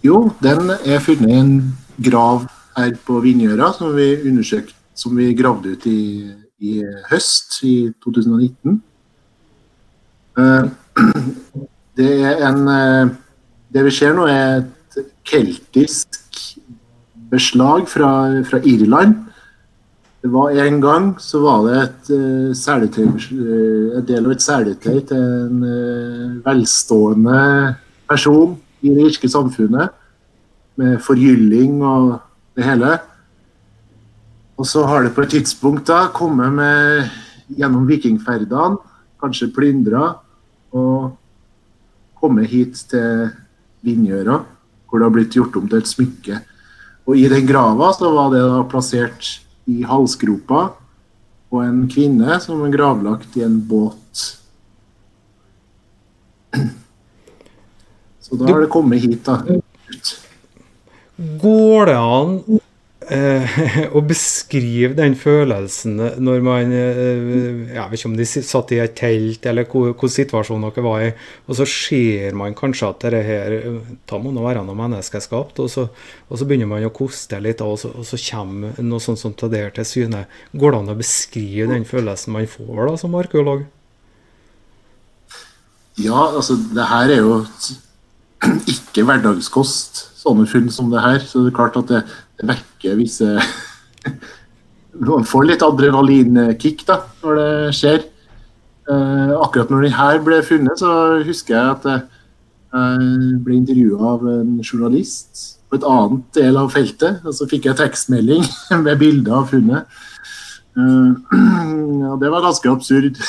[0.06, 1.52] Jo, den er funnet i en
[1.98, 2.46] grav
[2.78, 6.30] her på Vindgjøra, som vi undersøkte som vi gravde ut i,
[6.62, 6.78] i
[7.10, 8.80] høst, i 2019.
[10.38, 10.64] Eh,
[11.98, 12.10] det
[12.42, 13.12] en eh,
[13.74, 16.14] Det vi ser nå, er et keltisk
[17.30, 18.10] beslag fra,
[18.46, 19.16] fra Irland.
[20.22, 23.08] Det var En gang så var det et uh, seletøy,
[23.98, 25.64] en del av et seletøy til en
[26.46, 27.40] velstående
[28.06, 29.90] person i det irske samfunnet,
[30.78, 32.14] med forgylling og
[32.54, 32.94] det hele.
[34.54, 37.10] Og så har det på et tidspunkt da kommet med
[37.58, 38.78] gjennom vikingferdene,
[39.20, 40.14] kanskje plyndra,
[40.74, 41.14] og
[42.20, 43.30] kommet hit til
[43.84, 44.38] Vinjøra,
[44.88, 46.38] hvor det har blitt gjort om til et smykke.
[47.04, 49.34] Og i den grava så var det da plassert
[49.68, 50.62] i halsgropa
[51.54, 54.22] og en kvinne som er gravlagt i en båt.
[58.24, 59.42] Så da har det kommet hit, da.
[61.42, 62.38] Går det an
[63.12, 63.58] eh,
[63.96, 68.96] å beskrive den følelsen når man eh, Jeg vet ikke om de satt i et
[68.98, 71.12] telt, eller hvilken situasjon dere var i,
[71.48, 73.56] og så ser man kanskje at dette her
[74.08, 75.86] Da må nå være noe menneskeskapt, og så,
[76.28, 79.34] og så, begynner man å koste litt, og så, og så kommer noe sånt som
[79.34, 80.26] det der til syne.
[80.52, 83.64] Går det an å beskrive den følelsen man får da som arkeolog?
[86.00, 87.36] Ja, altså det her er jo
[88.68, 91.20] ikke hverdagskost, sånne funn som det her.
[91.22, 92.02] Så det er klart at det,
[92.42, 93.36] vekker visse
[94.94, 98.04] Man får litt adrenalinkick da, når det skjer.
[98.86, 104.22] Eh, akkurat når den her ble funnet, så husker jeg at jeg ble intervjua av
[104.30, 107.26] en journalist på et annet del av feltet.
[107.26, 108.46] Og så fikk jeg tekstmelding
[108.86, 109.90] med bilde av funnet.
[110.78, 111.14] Uh,
[112.04, 113.18] ja, det var ganske absurd.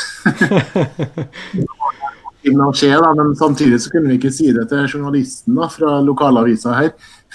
[2.46, 6.76] skje, da, men samtidig så kunne vi ikke si det til journalisten da, fra lokalavisa
[6.78, 6.92] her.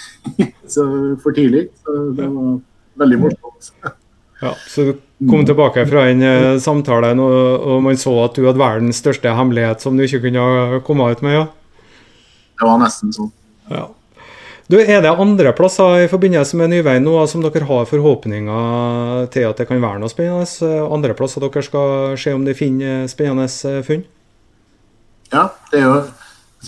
[0.75, 0.85] så
[1.23, 1.69] for tidlig.
[1.85, 2.59] Så det var
[3.01, 3.73] veldig morsomt.
[4.41, 4.93] Ja, Så du
[5.29, 9.35] kom tilbake fra den uh, samtalen, og, og, man så at du hadde verdens største
[9.37, 11.37] hemmelighet som du ikke kunne komme ut med?
[11.37, 11.47] ja?
[12.61, 13.33] Det var nesten sånn.
[13.69, 13.89] Ja.
[14.71, 19.49] Du, Er det andre plasser i forbindelse med Nyveien nå som dere har forhåpninger til
[19.49, 20.69] at det kan være noe spennende?
[20.87, 24.05] Andre plasser dere skal se om de finner spennende eh, funn?
[25.35, 25.97] Ja, det er jo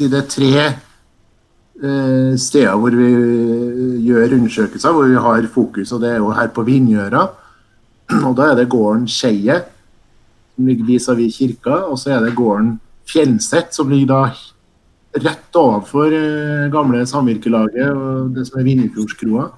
[0.01, 0.92] det er tre Eh,
[2.39, 3.09] steder hvor vi
[4.05, 5.93] gjør undersøkelser, hvor vi har fokus.
[5.93, 7.23] og Det er jo her på Vindgjøra.
[8.29, 9.57] Og Da er det gården Skeie,
[10.55, 11.79] som ligger vis-à-vis kirka.
[11.89, 12.77] Og så er det gården
[13.09, 14.23] Fjellset, som ligger da
[15.21, 19.49] rett overfor eh, gamle samvirkelaget og det som er Vinjefjordskroa.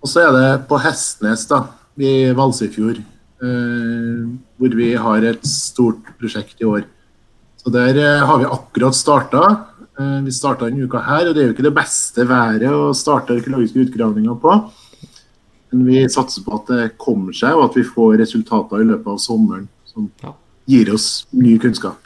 [0.00, 1.64] Og så er det på Hestnes, da,
[1.98, 4.20] i Valsøyfjord, eh,
[4.56, 6.86] hvor vi har et stort prosjekt i år.
[7.60, 9.42] Så Der eh, har vi akkurat starta.
[9.96, 12.90] Eh, vi starta denne uka her, og det er jo ikke det beste været å
[12.96, 14.56] starte arkeologiske utgravninger på.
[15.72, 19.14] Men vi satser på at det kommer seg, og at vi får resultater i løpet
[19.14, 20.10] av sommeren som
[20.68, 22.02] gir oss ny kunnskap.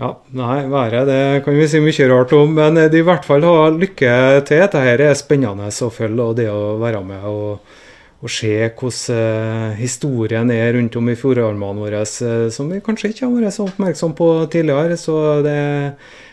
[0.00, 3.44] Ja, nei, været det kan vi si mye rart om, men de i hvert fall
[3.46, 4.14] har lykke
[4.48, 4.62] til.
[4.64, 7.76] Dette er spennende å følge, og det å være med og,
[8.22, 13.12] og se hvordan uh, historien er rundt om i fjordarmene våre, uh, som vi kanskje
[13.12, 14.96] ikke har vært så oppmerksom på tidligere.
[14.98, 15.60] Så det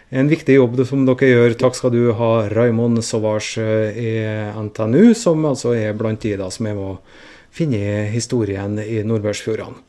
[0.09, 1.57] en viktig jobb som dere gjør.
[1.59, 4.13] Takk skal du ha, Raymond Sauvage eh, i
[4.57, 6.97] NTNU, som altså er blant de da som er med å
[7.53, 9.85] finne historien i Nordbørsfjordene.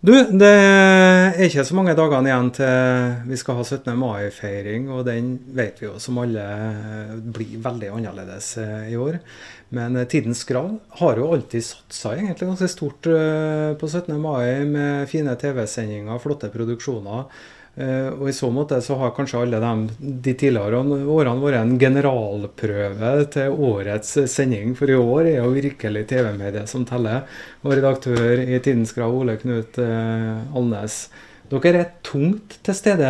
[0.00, 3.90] Du, det er ikke så mange dagene igjen til vi skal ha 17.
[4.00, 6.44] mai-feiring, og den vet vi jo som alle
[7.20, 9.18] blir veldig annerledes eh, i år.
[9.76, 14.16] Men eh, Tidens Krav har jo alltid satsa egentlig ganske stort eh, på 17.
[14.16, 17.28] mai med fine TV-sendinger, flotte produksjoner.
[17.80, 19.72] Eh, og I så måte så har kanskje alle de,
[20.26, 24.74] de tidligere årene vært en generalprøve til årets sending.
[24.78, 27.24] For i år er jo virkelig TV-mediet som teller.
[27.64, 31.02] Og redaktør i Tidens Krav, Ole Knut eh, Alnes.
[31.50, 33.06] Dere er tungt til stede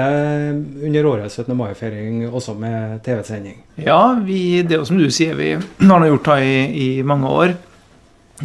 [0.87, 1.52] under årets 17.
[1.59, 3.59] mai-feiring, også med TV-sending?
[3.85, 7.28] Ja, vi, det er jo som du sier, vi har gjort det i, i mange
[7.28, 7.52] år.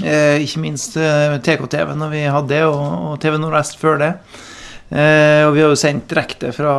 [0.04, 2.84] Eh, ikke minst eh, TKTV når vi hadde det, og,
[3.14, 4.12] og TV Nordvest før det.
[4.90, 6.76] Eh, og vi har jo sendt direkte fra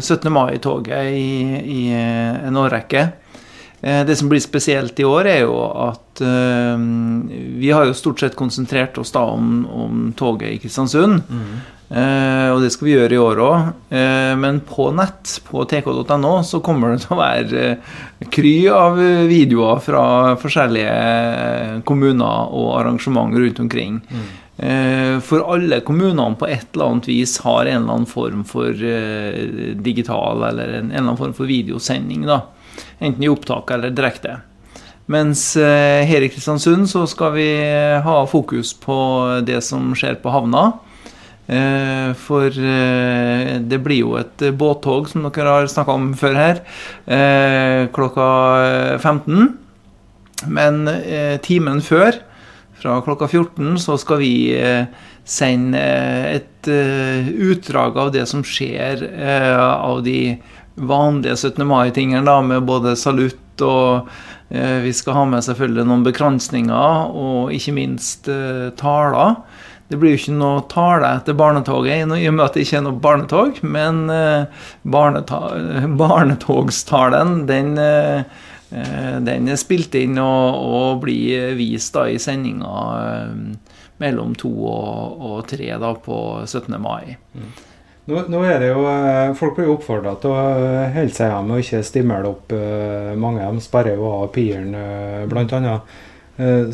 [0.00, 0.26] 17.
[0.26, 3.08] Eh, mai-toget i, i, eh, en årrekke.
[3.86, 6.84] Eh, det som blir spesielt i år, er jo at eh,
[7.60, 11.20] vi har jo stort sett konsentrert oss da om, om toget i Kristiansund.
[11.28, 11.56] Mm.
[11.86, 13.68] Eh, og det skal vi gjøre i år òg.
[14.40, 17.68] men på nett, på tk.no, så kommer det til å være
[18.32, 18.98] kry av
[19.30, 20.02] videoer fra
[20.40, 24.00] forskjellige kommuner og arrangement rundt omkring.
[24.10, 24.26] Mm.
[24.56, 28.72] Eh, for alle kommunene på et eller annet vis har en eller annen form for
[28.72, 32.24] eh, digital eller en, eller annen form for videosending.
[32.28, 32.40] da,
[32.98, 34.38] Enten i opptak eller direkte.
[35.12, 37.50] Mens eh, her i Kristiansund så skal vi
[38.02, 38.96] ha fokus på
[39.46, 40.72] det som skjer på havna.
[41.46, 46.58] For det blir jo et båttog, som dere har snakka om før her,
[47.94, 48.26] klokka
[48.98, 49.52] 15.
[50.50, 50.80] Men
[51.46, 52.18] timen før
[52.86, 54.86] fra klokka 14 så skal vi eh,
[55.26, 59.02] sende eh, et eh, utdrag av det som skjer
[59.58, 60.36] av de
[60.76, 61.66] vanlige 17.
[61.66, 64.08] mai-tingene, med både salutt og
[64.46, 68.28] vi skal ha med selvfølgelig noen bekransninger og ikke minst
[68.78, 69.32] taler.
[69.90, 72.84] Det blir jo ikke noe tale etter barnetoget, i og med at det ikke er
[72.84, 73.58] noe barnetog.
[73.66, 74.04] Men
[76.04, 77.74] barnetogstalen, den
[78.70, 85.22] den er spilt inn og, og blir vist da i sendinga eh, mellom to og,
[85.22, 86.74] og tre da på 17.
[86.82, 87.14] mai.
[87.36, 87.52] Mm.
[88.06, 90.42] Nå, nå, er det jo, eh, Folk blir oppfordra til å
[90.94, 92.56] holde seg hjemme og ikke stimle opp.
[93.18, 94.74] Mange av dem sperrer jo av piren,
[95.30, 95.78] bl.a.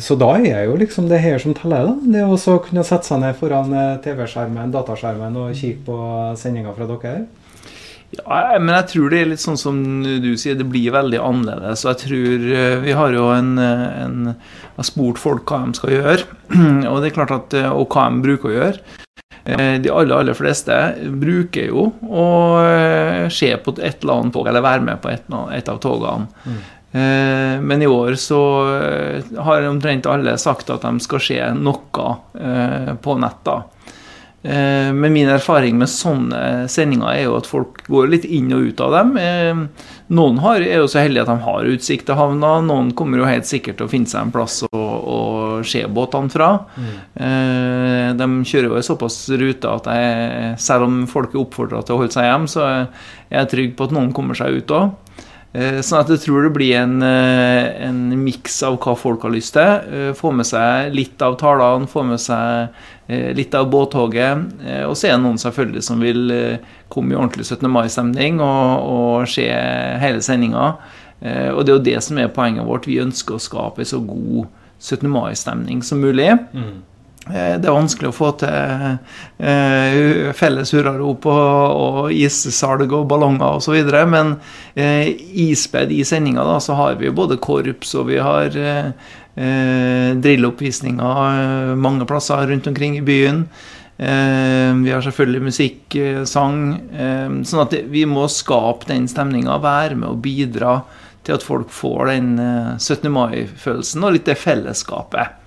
[0.03, 1.87] Så da er jo liksom det her som teller.
[1.87, 3.71] da, Det å kunne sette seg ned foran
[4.03, 5.99] TV-skjermen, dataskjermen og kikke på
[6.41, 7.21] sendinga fra dere.
[8.13, 11.85] Ja, men jeg tror det er litt sånn som du sier, det blir veldig annerledes.
[11.85, 15.95] Og jeg tror eh, Vi har jo en, en har spurt folk hva de skal
[15.95, 16.27] gjøre,
[16.91, 18.99] og det er klart at, eh, og hva de bruker å gjøre.
[19.43, 20.77] Eh, de aller, aller fleste
[21.23, 22.27] bruker jo å
[23.33, 26.29] se på et eller annet tog, eller være med på et, et av togene.
[26.45, 26.63] Mm.
[26.93, 28.39] Men i år så
[29.41, 33.39] har omtrent alle sagt at de skal se noe på nett.
[33.47, 33.55] da.
[34.43, 38.67] Eh, men min erfaring med sånne sendinger er jo at folk går litt inn og
[38.67, 39.13] ut av dem.
[39.15, 39.61] Eh,
[40.13, 42.57] noen har, er jo så heldige at de har utsikt til havna.
[42.67, 45.19] Noen kommer jo helt sikkert til å finne seg en plass å, å
[45.67, 46.49] se båtene fra.
[46.75, 46.97] Mm.
[47.27, 51.95] Eh, de kjører jo i såpass rute at jeg, selv om folk er oppfordra til
[51.95, 52.83] å holde seg hjem, så er
[53.31, 54.99] jeg trygg på at noen kommer seg ut òg.
[55.53, 60.15] Sånn at jeg tror det blir en, en miks av hva folk har lyst til.
[60.17, 62.73] Få med seg litt av talene, få med seg
[63.07, 64.37] litt av båttoget.
[64.65, 67.67] Eh, og så er det noen selvfølgelig som vil eh, komme i ordentlig 17.
[67.71, 69.47] mai-stemning og, og se
[70.03, 70.73] hele sendinga.
[71.23, 72.87] Og det er jo det som er poenget vårt.
[72.89, 74.49] Vi ønsker å skape en så god
[74.83, 75.07] 17.
[75.07, 76.33] mai-stemning som mulig.
[76.51, 76.81] Mm.
[77.29, 78.97] Det er vanskelig å få til
[80.35, 83.87] felles hurrarop og, og issalg og ballonger osv.
[84.11, 84.35] Men
[84.75, 88.59] ispedd i sendinga så har vi både korps og vi har
[89.35, 93.47] eh, drilloppvisninger visninger mange plasser rundt omkring i byen.
[93.97, 96.73] Eh, vi har selvfølgelig musikk, eh, sang.
[96.91, 100.81] Eh, sånn at vi må skape den stemninga, være med og bidra
[101.23, 102.27] til at folk får den
[102.79, 103.05] 17.
[103.05, 105.39] Eh, mai-følelsen og litt det fellesskapet.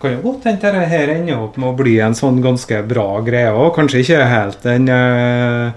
[0.00, 3.20] Kan jo godt hende dette her ender opp med å bli en sånn ganske bra
[3.20, 3.74] greie òg.
[3.76, 5.72] Kanskje ikke helt den øh,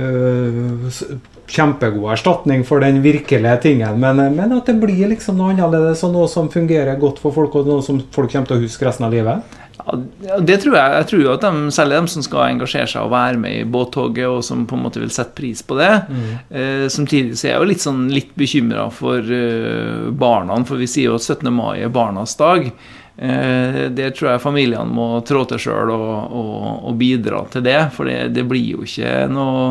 [0.00, 1.02] uh,
[1.50, 6.16] kjempegod erstatning for den virkelige tingen, men, men, at det blir liksom noe annerledes og
[6.16, 9.06] noe som fungerer godt for folk, og noe som folk kommer til å huske resten
[9.06, 9.56] av livet?
[9.76, 10.92] Ja, det tror jeg.
[10.96, 13.66] Jeg tror jo at de, Særlig de som skal engasjere seg og være med i
[13.68, 15.92] båttoget, og som på en måte vil sette pris på det.
[16.08, 16.28] Mm.
[16.50, 20.88] Eh, samtidig så er jeg jo litt, sånn, litt bekymra for eh, barna, for vi
[20.90, 21.52] sier jo at 17.
[21.54, 22.70] mai er barnas dag.
[23.18, 27.78] Eh, det tror jeg familiene må trå til sjøl og, og, og, bidra til det.
[27.96, 29.70] For det, det, blir jo ikke noe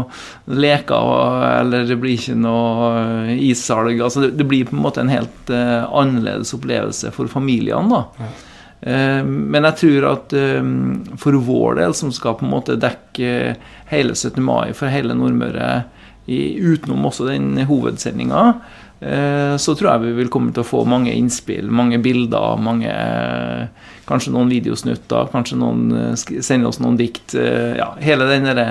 [0.50, 4.02] leker eller det blir ikke noe issalg.
[4.02, 7.86] Altså det, det, blir på en måte en helt uh, annerledes opplevelse for familiene.
[7.94, 8.04] da.
[8.26, 8.34] Ja.
[8.86, 10.72] Uh, men jeg tror at eh,
[11.22, 13.56] for vår del, som skal på en måte dekke
[13.92, 14.42] hele 17.
[14.44, 15.86] mai for hele Nordmøre,
[16.26, 18.56] utenom også den hovedsendinga,
[19.06, 22.94] så tror jeg vi vil komme til å få mange innspill, mange bilder, mange
[24.06, 27.34] Kanskje noen videosnutter, kanskje noen sender oss noen dikt.
[27.34, 28.68] Ja, hele den derre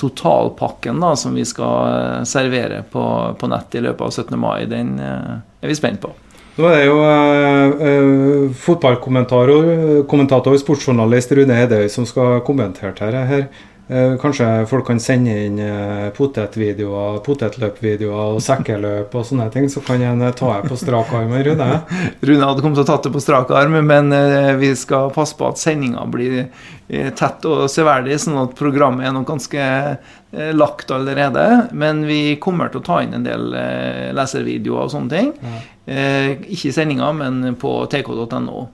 [0.00, 3.04] totalpakken da, som vi skal servere på,
[3.36, 4.40] på nett i løpet av 17.
[4.40, 6.14] mai, den er vi spent på.
[6.54, 13.48] Nå er det jo eh, fotballkommentator, kommentator, sportsjournalist Rune Hedøy som skal kommentere dette her.
[13.88, 19.82] Eh, kanskje folk kan sende inn eh, potetvideoer, potetløpvideoer og sekkeløp og sånne ting, så
[19.84, 21.34] kan en eh, ta det på strak arm.
[21.44, 21.66] Rune
[22.30, 24.08] Rune hadde kommet til å tatt det på strak arm, men
[24.56, 26.46] vi skal passe på at sendinga blir
[27.16, 29.66] tett og severdig, sånn at programmet er nok ganske
[30.56, 31.44] lagt allerede.
[31.76, 33.46] Men vi kommer til å ta inn en del
[34.16, 35.32] leservideoer og sånne ting.
[35.40, 35.60] Ja.
[36.44, 38.66] Ikke i sendinga, men på tk.no.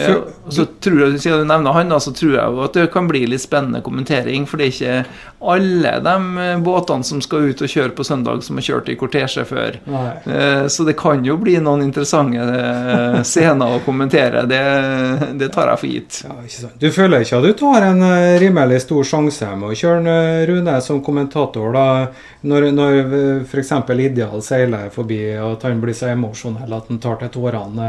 [0.00, 3.08] Ja, så tror jeg, Siden du nevner han, da, så tror jeg at det kan
[3.10, 4.48] bli litt spennende kommentering.
[4.48, 8.42] For det er ikke alle de eh, båtene som skal ut og kjøre på søndag,
[8.44, 9.78] som har kjørt i kortesje før.
[9.90, 10.10] Nei.
[10.24, 14.44] Eh, så det kan jo bli noen interessante eh, scener å kommentere.
[14.48, 14.62] Det,
[15.40, 16.20] det, tar jeg for gitt.
[16.24, 16.70] Ja.
[16.80, 18.04] Du føler ikke at du tar en
[18.40, 20.14] rimelig stor sjanse med å kjøre
[20.48, 21.86] Rune som kommentator, da,
[22.44, 23.00] når, når
[23.44, 23.72] f.eks.
[24.04, 27.88] Ideal seiler forbi, og at han blir så emosjonell at han tar til tårene?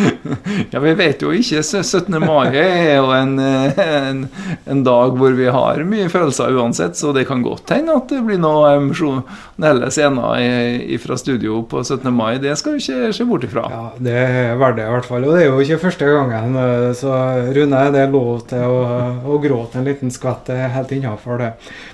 [0.72, 1.62] ja, vi vet jo ikke.
[1.64, 2.18] 17.
[2.22, 4.24] mai er jo en, en,
[4.66, 8.22] en, dag hvor vi har mye følelser uansett, så det kan godt hende at det
[8.26, 12.10] blir noen emosjonelle scener fra studio på 17.
[12.14, 12.36] mai.
[12.42, 13.66] Det skal vi ikke se bort ifra.
[13.70, 15.24] Ja, Det er det i hvert fall.
[15.24, 16.58] Og det er jo ikke første gangen.
[16.98, 17.12] Så
[17.54, 18.80] Rune, det er lov til å,
[19.24, 20.46] å gråte en liten skvett.
[20.48, 21.52] Det er helt innafor det.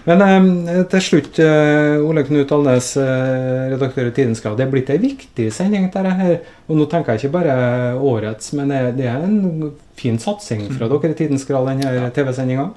[0.09, 4.57] Men eh, til slutt, eh, Ole Knut Alnes, eh, redaktør i Tidens Krav.
[4.59, 6.41] Det er blitt ei viktig sending, dette her.
[6.71, 7.55] Og nå tenker jeg ikke bare
[7.99, 10.97] årets, men det er en fin satsing fra mm.
[10.97, 12.71] dere i Tidens Kral, denne TV-sendinga.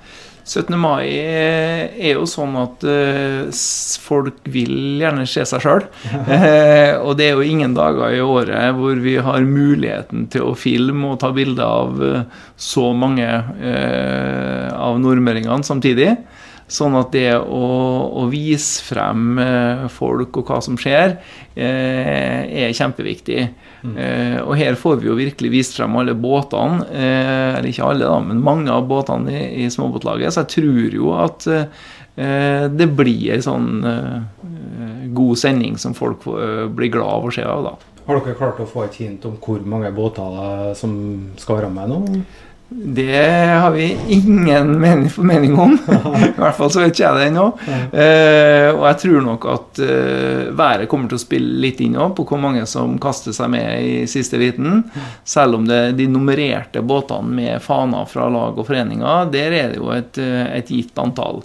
[0.44, 0.76] 17.
[0.76, 3.48] mai er jo sånn at uh,
[4.04, 5.86] folk vil gjerne se seg sjøl.
[6.12, 10.58] uh, og det er jo ingen dager i året hvor vi har muligheten til å
[10.60, 13.28] filme og ta bilder av uh, så mange
[14.74, 16.12] av nordmøringene samtidig.
[16.72, 17.66] Sånn at det å,
[18.20, 19.40] å vise frem
[19.94, 21.18] folk og hva som skjer,
[21.56, 23.46] er kjempeviktig.
[23.84, 23.96] Mm.
[24.00, 28.08] Eh, og her får vi jo virkelig vist frem alle båtene, eh, eller ikke alle,
[28.08, 30.34] da, men mange av båtene i, i småbåtlaget.
[30.34, 34.46] Så jeg tror jo at eh, det blir en sånn eh,
[35.14, 37.68] god sending som folk får, blir glad av å se av.
[37.68, 37.76] da.
[38.08, 40.96] Har dere klart å få et hint om hvor mange båter som
[41.40, 42.02] skal være med nå?
[42.76, 43.26] Det
[43.62, 45.78] har vi ingen mening, mening om.
[46.16, 47.46] I hvert fall så vet ikke jeg det ennå.
[47.94, 52.26] Uh, og jeg tror nok at uh, været kommer til å spille litt inn på
[52.28, 54.82] hvor mange som kaster seg med i siste liten.
[55.24, 59.80] Selv om det, de nummererte båtene med faner fra lag og foreninger, der er det
[59.82, 61.44] jo et, eh, et gitt antall.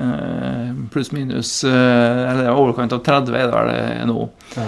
[0.00, 4.28] Eh, Pluss-minus Eller overkant av 30 er det vel nå.
[4.56, 4.66] Ja.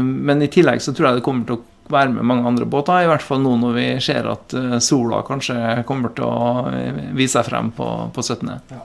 [0.00, 3.02] Men i tillegg så tror jeg det kommer til å være med mange andre båter.
[3.02, 7.04] I hvert fall nå når vi ser at eh, sola kanskje kommer til å eh,
[7.16, 8.52] vise seg frem på, på 17.
[8.72, 8.82] Ja.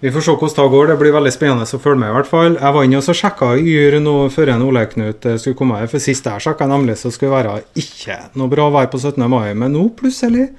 [0.00, 0.86] Vi får se hvordan det går.
[0.86, 2.12] Det blir veldig spennende å følge med.
[2.12, 2.54] i hvert fall.
[2.54, 5.90] Jeg var inne og sjekka Yr nå før en Ole Knut eh, skulle komme her.
[5.90, 9.24] For sist jeg sjekka, nemlig så skulle det være ikke noe bra vær på 17.
[9.26, 9.50] mai.
[9.58, 10.52] Men nå plutselig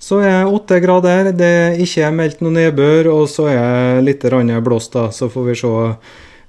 [0.00, 1.30] så er det åtte grader.
[1.36, 4.24] Det er ikke meldt noe nedbør, og så er litt
[4.64, 4.92] blåst.
[4.92, 5.72] da, Så får vi se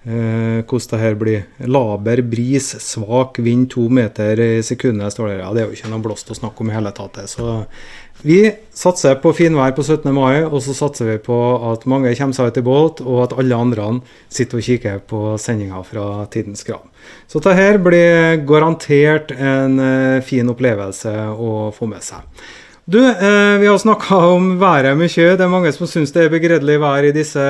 [0.03, 1.41] Eh, hvordan det her blir.
[1.69, 5.35] Laber bris, svak vind to meter i sekundet, står det.
[5.43, 7.19] Ja, det er jo ikke noe blåst å snakke om i hele tatt.
[7.29, 7.59] Så
[8.25, 8.39] vi
[8.73, 10.09] satser på finvær på 17.
[10.13, 11.37] mai, og så satser vi på
[11.69, 13.91] at mange kommer seg ut i båt, og at alle andre
[14.29, 16.87] sitter og kikker på sendinga fra Tidens Krav.
[17.29, 22.25] Så dette blir garantert en eh, fin opplevelse å få med seg.
[22.85, 25.35] Du, eh, vi har snakka om været mye.
[25.37, 27.43] Det er mange som syns det er begredelig vær i disse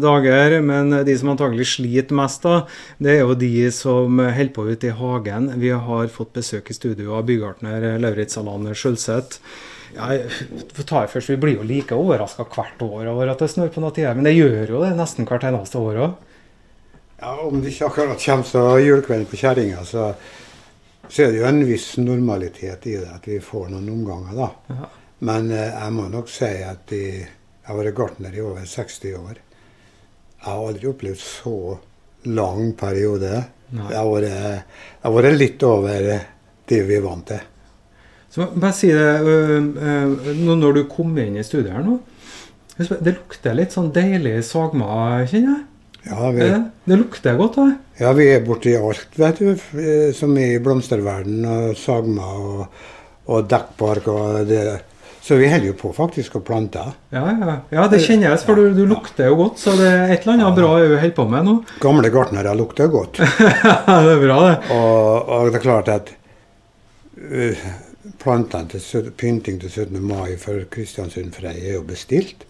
[0.00, 0.56] dager.
[0.64, 2.62] Men de som antagelig sliter mest, da,
[2.96, 5.50] det er jo de som holder på ute i hagen.
[5.60, 9.42] Vi har fått besøk i studio av bygartner Lauritz Alan Skjølseth.
[9.92, 10.08] Ja,
[10.88, 13.92] ta først, Vi blir jo like overraska hvert år over at det snør på noe
[13.92, 16.14] tider, men det gjør jo det nesten hvert eneste år òg.
[17.20, 20.14] Ja, om det ikke akkurat kommer så julekvelden på kjerringa, så
[21.08, 24.50] så er det jo en viss normalitet i det, at vi får noen omganger, da.
[24.72, 24.90] Ja.
[25.28, 27.24] Men eh, jeg må nok si at jeg,
[27.62, 29.40] jeg har vært gartner i over 60 år.
[30.42, 31.56] Jeg har aldri opplevd så
[32.30, 33.44] lang periode.
[33.72, 34.36] Vært, det
[35.06, 36.08] har vært litt over
[36.68, 37.48] det vi er vant til.
[38.32, 41.98] Så bare si det, øh, øh, Når du kom inn i studiet her nå
[42.78, 45.66] Det lukter litt sånn deilig sagma, kjenner jeg?
[46.08, 47.66] Ja, vi, det, det lukter godt, da.
[48.00, 49.52] Ja, vi er borti alt, vet du.
[50.16, 52.80] Som i blomsterverden og sagma og,
[53.30, 54.64] og dekkpark og det.
[55.22, 56.82] Så vi holder jo på faktisk å plante.
[57.14, 57.52] Ja, ja.
[57.70, 59.60] ja det kjennes, for du, du, lukter jo godt.
[59.62, 61.54] Så det er et eller annet bra du holder på med nå.
[61.84, 63.20] Gamle gartnere lukter godt.
[63.22, 64.56] det er bra, det.
[64.74, 66.10] Og, og, det er klart at
[67.22, 67.62] uh,
[68.24, 70.02] plantene til pynting til 17.
[70.02, 72.42] mai for Kristiansund Frei er jo bestilt.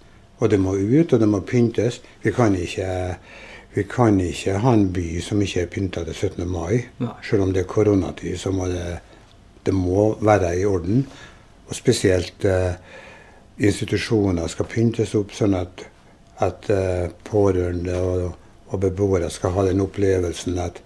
[0.42, 2.00] Og det må ut, og det må pyntes.
[2.24, 2.88] Vi kan ikke,
[3.76, 6.48] vi kan ikke ha en by som ikke er pynta til 17.
[6.50, 6.82] mai.
[6.98, 7.14] Nei.
[7.22, 8.98] Selv om det er koronatid, så må det,
[9.62, 11.04] det må være i orden.
[11.68, 12.74] Og spesielt eh,
[13.62, 15.84] institusjoner skal pyntes opp sånn at,
[16.42, 18.24] at eh, pårørende og,
[18.72, 20.82] og, beboere skal ha den opplevelsen at,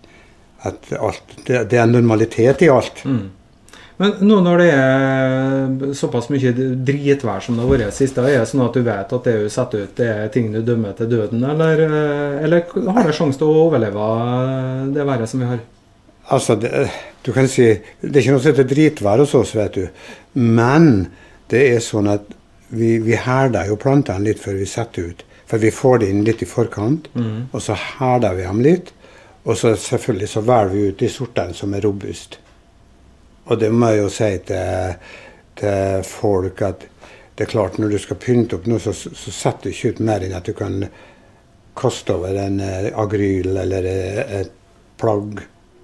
[0.69, 3.01] at alt, det, det, er normalitet i alt.
[3.09, 3.25] Mm.
[3.97, 8.51] Men nå når det er såpass mye dritvær som det har vært siste, er det
[8.51, 11.09] sånn at du vet at det du setter ut, det er ting du dømmer til
[11.15, 11.81] døden, eller,
[12.45, 14.11] eller har det sjanse til å overleve
[14.93, 15.65] det været som vi har?
[16.27, 16.89] Altså, det,
[17.23, 17.69] du kan si
[18.01, 19.85] Det er ikke noe som heter dritvær hos oss, vet du.
[20.35, 21.07] Men
[21.53, 22.27] det er sånn at
[22.69, 25.23] vi, vi herder jo plantene litt før vi setter ut.
[25.47, 27.55] For vi får det inn litt i forkant, mm.
[27.55, 28.91] og så herder vi dem litt.
[29.47, 32.43] Og så selvfølgelig så velger vi ut de sortene som er robuste.
[33.47, 35.11] Og det må jeg jo si til,
[35.61, 36.87] til, folk at
[37.37, 40.07] det er klart når du skal pynte opp noe, så, så setter du ikke ut
[40.09, 40.81] mer enn at du kan
[41.77, 44.55] kaste over en uh, agryl eller uh, et
[44.97, 45.43] plagg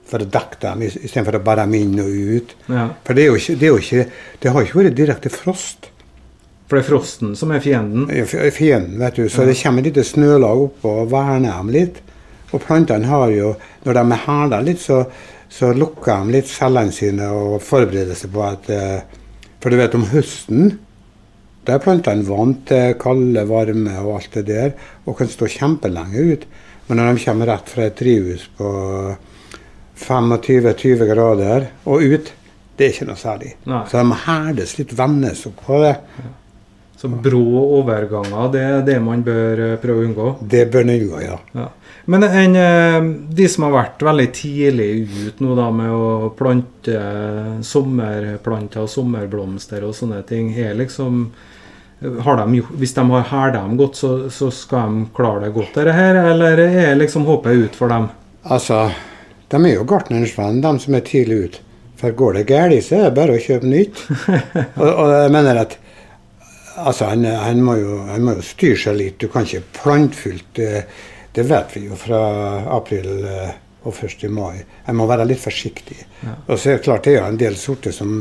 [0.09, 2.55] for å dekke dem, istedenfor å bære dem inn og ut.
[2.73, 2.87] Ja.
[3.05, 4.07] For det, ikke, det, ikke,
[4.43, 5.89] det har ikke vært direkte frost.
[6.69, 8.09] For det er frosten som er fienden?
[8.53, 9.27] Fienden, vet du.
[9.29, 9.51] Så ja.
[9.51, 12.01] det kommer et lite snølag oppå og verner dem litt.
[12.53, 13.55] Og plantene har jo,
[13.85, 15.03] når de er hæla litt, så,
[15.53, 19.21] så lukker de litt cellene sine og forbereder seg på at eh,
[19.63, 20.73] For du vet, om høsten
[21.63, 24.73] da er plantene vant til kalde, varme og alt det der,
[25.07, 26.47] og kan stå kjempelenge ut.
[26.89, 28.71] Men når de kommer rett fra et drivhus på
[30.03, 32.33] 25-20 grader og ut,
[32.75, 33.53] det er ikke noe særlig.
[33.71, 33.85] Nei.
[33.87, 35.95] Så de må herdes litt, vennes opp på det.
[36.99, 37.45] Så brå
[37.79, 40.27] overganger, det er det man bør eh, prøve å unngå?
[40.43, 41.39] Det bør man unngå, ja.
[41.59, 41.69] ja.
[42.05, 42.99] Men en, eh,
[43.29, 44.91] de som har vært veldig tidlig
[45.29, 46.99] ut nå da med å plante
[47.67, 51.29] sommerplanter og sommerblomster og sånne ting, er liksom
[52.03, 55.95] de, hvis de har hæla dem godt, så, så, skal de klare det godt, dette
[55.95, 56.19] her?
[56.33, 58.09] Eller er liksom håpet ut for dem?
[58.43, 58.89] Altså,
[59.53, 61.63] de er jo gartnerens venn, de som er tidlig ute.
[62.03, 64.03] For går det galt, så er det bare å kjøpe nytt.
[64.83, 65.77] og, og, jeg mener at
[66.75, 69.21] altså, han, han, må jo, han, må jo, styre seg litt.
[69.23, 70.83] Du kan ikke plantfullt det,
[71.33, 72.21] det vet vi jo fra
[72.77, 73.53] april eh,
[73.83, 74.29] og 1.
[74.31, 74.61] mai.
[74.87, 75.97] Jeg må være litt forsiktig.
[76.21, 76.35] Ja.
[76.47, 78.21] Og så er det klart det er en del sorter som,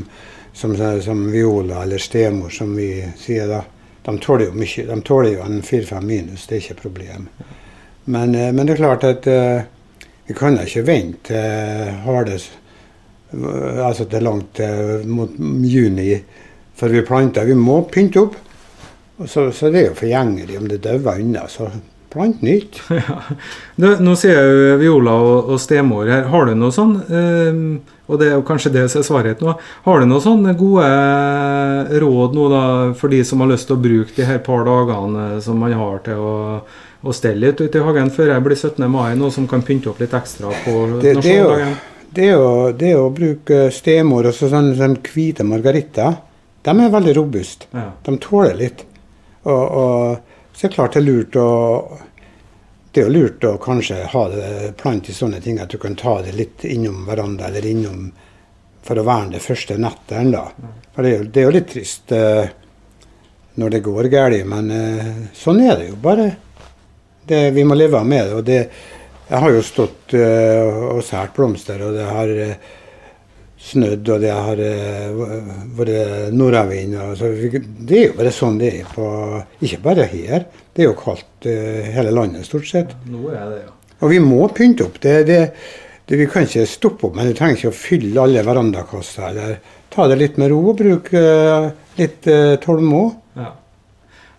[0.54, 3.62] som, som viola eller stemor, som vi sier da.
[4.02, 4.88] De tåler jo mye.
[4.88, 7.28] De tåler jo en 4-5 minus, det er ikke et problem.
[8.06, 9.62] Men, eh, men, det er klart at uh,
[10.26, 12.50] vi kan ikke vente til hardes,
[13.32, 14.60] altså til langt
[15.08, 16.18] mot juni
[16.76, 17.48] før vi planter.
[17.48, 18.36] Vi må pynte opp.
[19.28, 21.46] Så, så det er jo forgjengelig om det dauer unna.
[21.48, 21.70] Så
[22.14, 22.82] plant nytt.
[23.02, 23.18] Ja.
[23.76, 26.28] Du, nå sier jeg Viola og, og stemor her.
[26.30, 27.64] Har du noe sånn, eh,
[28.12, 29.56] og det er jo kanskje det som er svaret nå,
[29.88, 30.88] har du noen sånne gode
[32.04, 32.64] råd nå da,
[33.00, 36.02] for de som har lyst til å bruke de her par dagene som man har
[36.06, 36.38] til å
[37.02, 38.84] og stelle litt ute i hagen før jeg blir 17.
[38.92, 41.78] mai, noe som kan pynte opp litt ekstra på det, nasjonaldagen?
[42.12, 46.20] Det er, å, det å bruke stemor og sånn, sånne hvite margaritter.
[46.62, 47.70] De er veldig robuste.
[47.74, 47.88] Ja.
[48.06, 48.84] De tåler litt.
[49.48, 50.31] Og, og,
[50.62, 51.52] så er klart det er lurt å
[52.94, 55.96] det er jo lurt å kanskje ha det plant i sånne ting at du kan
[55.98, 58.12] ta det litt innom hverandre eller innom
[58.86, 60.28] for å verne det første nettet.
[60.30, 60.44] da.
[60.94, 62.44] For det er, jo, det er jo litt trist uh,
[63.58, 66.28] når det går galt, men uh, sånn er det jo bare.
[67.26, 68.36] Det, vi må leve med det.
[68.36, 68.60] og det
[69.32, 72.36] Jeg har jo stått uh, og sært blomster, og det har
[73.62, 75.20] snødd, og det har uh,
[75.78, 76.98] vært nordavind.
[77.20, 79.06] Det er jo bare sånn det er på
[79.62, 80.48] Ikke bare her.
[80.72, 82.96] Det er jo kaldt hele landet, stort sett.
[83.12, 83.78] Nå er det, ja.
[84.02, 84.98] Og vi må pynte opp.
[85.04, 85.40] Det, det,
[86.10, 89.28] det, vi kan ikke stoppe opp, men vi trenger ikke å fylle alle verandakasser.
[89.30, 89.58] Eller
[89.94, 91.26] ta det litt med ro og bruke
[92.00, 92.30] litt
[92.66, 93.20] tålmod.
[93.38, 93.52] Ja.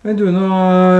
[0.02, 0.46] Men du nå,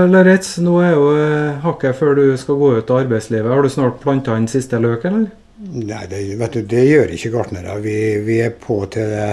[0.07, 3.51] Lauritz, nå er jo eh, hakket før du skal gå ut av arbeidslivet.
[3.51, 5.25] Har du snart planta inn siste løk, eller?
[5.63, 7.75] Nei, det, vet du, det gjør ikke gartnere.
[7.83, 9.27] Vi, vi, er på til det.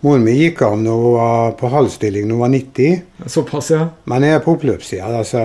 [0.00, 3.00] Moren min gikk av når hun var på halvstilling når hun var 90.
[3.34, 3.86] Såpass, ja.
[4.08, 5.08] Men jeg er på oppløpssida.
[5.20, 5.42] Altså,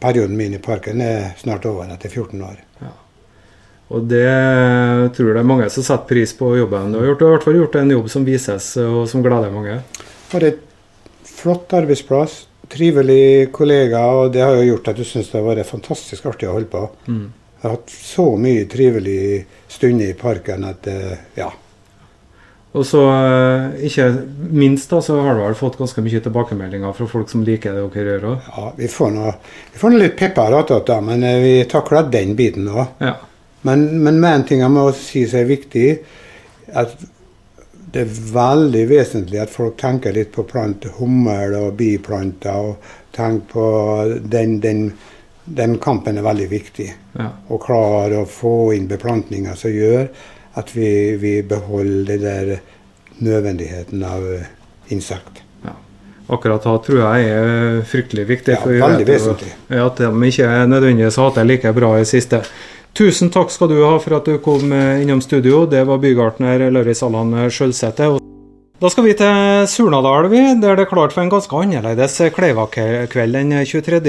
[0.00, 2.60] perioden min i parken er snart over etter 14 år.
[2.80, 2.92] Ja.
[3.90, 4.26] Og det
[5.16, 7.20] tror jeg det er mange som setter pris på jobben du har gjort.
[7.20, 9.80] Du har i hvert fall gjort en jobb som vises, og som gleder mange.
[10.30, 10.62] For et
[11.26, 15.68] flott arbeidsplass trivelig kollega, og det har jo gjort at du syns det har vært
[15.68, 16.84] fantastisk artig å holde på.
[17.10, 17.26] Mm.
[17.60, 21.50] Jeg har hatt så mye trivelige stunder i parken at eh, ja.
[22.70, 24.06] Og så eh, ikke
[24.54, 27.84] minst da, så har du vel fått ganske mye tilbakemeldinger fra folk som liker det
[27.96, 28.50] dere gjør òg?
[28.54, 29.32] Ja, vi får nå,
[29.74, 32.84] vi får nå litt pepper attåt, men eh, vi takler den biten òg.
[33.02, 33.16] Ja.
[33.68, 35.88] Men, men med en ting jeg må si som er viktig,
[36.72, 36.94] at
[37.90, 42.70] det er veldig vesentlig at folk tenker litt på plant, hummel og biplanter.
[42.70, 43.64] og tenker på
[44.30, 44.92] den, den,
[45.56, 46.88] den kampen er veldig viktig.
[47.18, 47.30] Ja.
[47.48, 50.08] Å klare å få inn beplantninger som gjør
[50.60, 52.60] at vi, vi beholder det der
[53.20, 54.48] nødvendigheten av eh,
[54.94, 55.42] insekt.
[55.64, 55.76] Ja.
[56.32, 58.56] Akkurat da tror jeg er fryktelig viktig.
[58.56, 59.52] Ja, veldig vesentlig.
[59.68, 62.42] At de ikke nødvendigvis det like bra i siste.
[62.96, 65.66] Tusen takk skal du ha for at du kom eh, innom studio.
[65.66, 68.18] Det var bygartner Lauritz Allan Sjølsæter.
[68.80, 73.52] Da skal vi til Surnadal, der det er klart for en ganske annerledes Kleiva-kveld den
[73.68, 74.00] 23.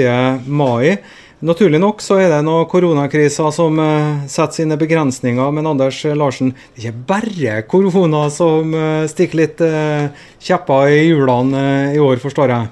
[0.48, 0.96] mai.
[1.42, 5.48] Naturlig nok så er det noen koronakriser som eh, setter sine begrensninger.
[5.54, 11.00] Men Anders Larsen, det er ikke bare korona som eh, stikker litt eh, kjepper i
[11.08, 11.64] hjulene
[11.96, 12.70] i år, forstår jeg?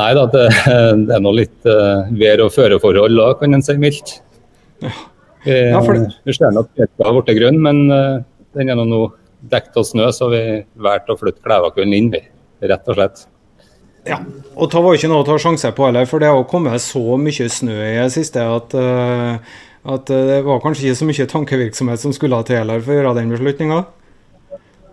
[0.00, 4.16] Nei da, det, er nå litt vær- og føreforhold òg, kan en si mildt.
[4.80, 7.84] Ja, det- vi ser at det har blitt grønn, men
[8.56, 9.04] den er nå
[9.52, 10.40] dekket av snø, så vi
[10.80, 12.10] valgte å flytte Klævakullen inn.
[12.64, 13.26] Rett og slett.
[14.04, 14.18] Ja,
[14.54, 17.18] og det var ikke noe å ta sjanse på heller, for det har kommet så
[17.20, 19.52] mye snø i det siste at, eh,
[19.94, 22.98] at eh, det var kanskje ikke så mye tankevirksomhet som skulle til heller for å
[22.98, 23.84] gjøre den beslutninga.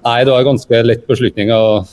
[0.01, 1.51] Nei, det var en ganske lett beslutning.
[1.53, 1.91] og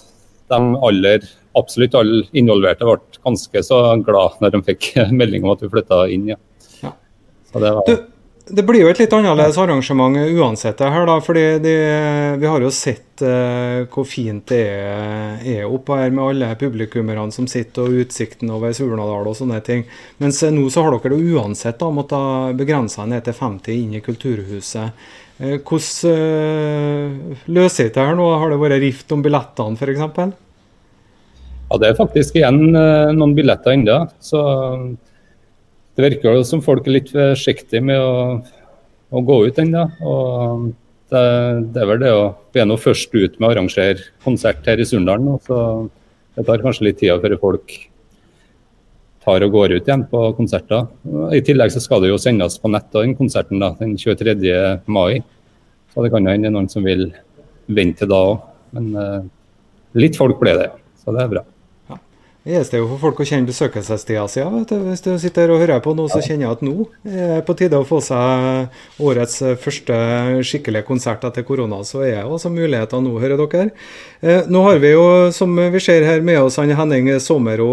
[0.48, 1.26] de aller,
[1.58, 6.04] Absolutt alle involverte ble ganske så glad når de fikk melding om at vi flytta
[6.14, 6.28] inn.
[6.30, 6.38] Ja.
[6.84, 6.92] Ja.
[7.50, 7.88] Så det var...
[7.88, 8.06] Du,
[8.50, 11.16] det blir jo et litt annerledes arrangement uansett det her, da.
[11.24, 11.74] fordi de,
[12.40, 17.28] vi har jo sett uh, hvor fint det er, er oppå her med alle publikummerne
[17.34, 19.84] som sitter, og utsikten over Surnadal og sånne ting.
[20.22, 23.96] Mens eh, nå så har dere det uansett da, måttet begrense ned til 50 inn
[23.98, 25.08] i Kulturhuset.
[25.38, 28.30] Uh, hvordan uh, løser dere her nå?
[28.40, 30.38] Har det vært rift om billettene f.eks.?
[31.68, 34.00] Ja, det er faktisk igjen noen billetter ennå.
[34.24, 34.40] Så
[35.98, 38.38] det virker jo som folk er litt forsiktige med å,
[39.10, 39.82] å gå ut ennå.
[40.06, 40.68] Og
[41.10, 41.22] det,
[41.74, 42.24] det er vel det å
[42.54, 45.26] Vi nå først ut med å arrangere konsert her i Sunndalen.
[45.26, 45.58] nå, Så
[46.38, 47.74] det tar kanskje litt tid før folk
[49.26, 50.86] tar og går ut igjen på konserter.
[51.34, 54.38] I tillegg så skal det jo sendes på nett den konserten da, den 23.
[54.86, 55.18] mai.
[55.90, 57.08] Så det kan hende noen som vil
[57.66, 58.46] vente da òg.
[58.78, 59.22] Men eh,
[59.98, 60.70] litt folk ble det,
[61.02, 61.44] så det er bra.
[62.48, 64.40] Det eneste er jo for folk å kjenne besøkelsestida si.
[64.40, 67.52] Hvis du sitter og hører på nå, så kjenner jeg at nå er det på
[67.58, 69.98] tide å få seg årets første
[70.48, 71.82] skikkelige konsert etter korona.
[71.84, 73.74] Så er det altså muligheter nå, hører dere.
[74.24, 75.02] Eh, nå har vi jo,
[75.36, 77.68] som vi ser her, med oss han Henning Sommero.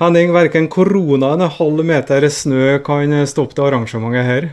[0.00, 4.48] Henning, verken korona eller en halv meter snø kan stoppe det arrangementet her.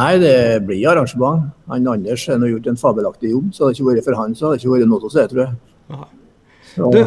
[0.00, 1.52] Nei, det blir arrangement.
[1.68, 3.52] Han Anders har gjort en fabelaktig jobb.
[3.52, 5.28] Så hadde det ikke vært for han, så hadde det ikke vært noe å se,
[5.28, 5.60] tror jeg.
[5.92, 6.10] Aha.
[6.76, 6.98] Du,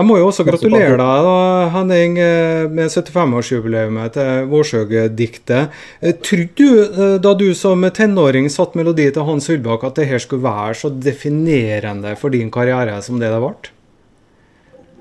[0.00, 1.32] jeg må jo også gratulere deg, da,
[1.74, 5.74] Henning, eh, med 75-årsjubileet til Vårsøg-diktet.
[6.00, 10.06] Eh, Trodde du, eh, da du som tenåring satt melodi til Hans Ullbakk, at det
[10.08, 13.54] her skulle være så definerende for din karriere som det det ble?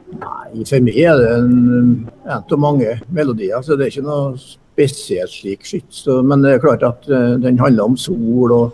[0.10, 4.40] nei, for meg er det en, en av mange melodier, så det er ikke noe
[4.42, 6.02] spesielt slik skitt.
[6.26, 8.72] Men det er klart at den handler om sol og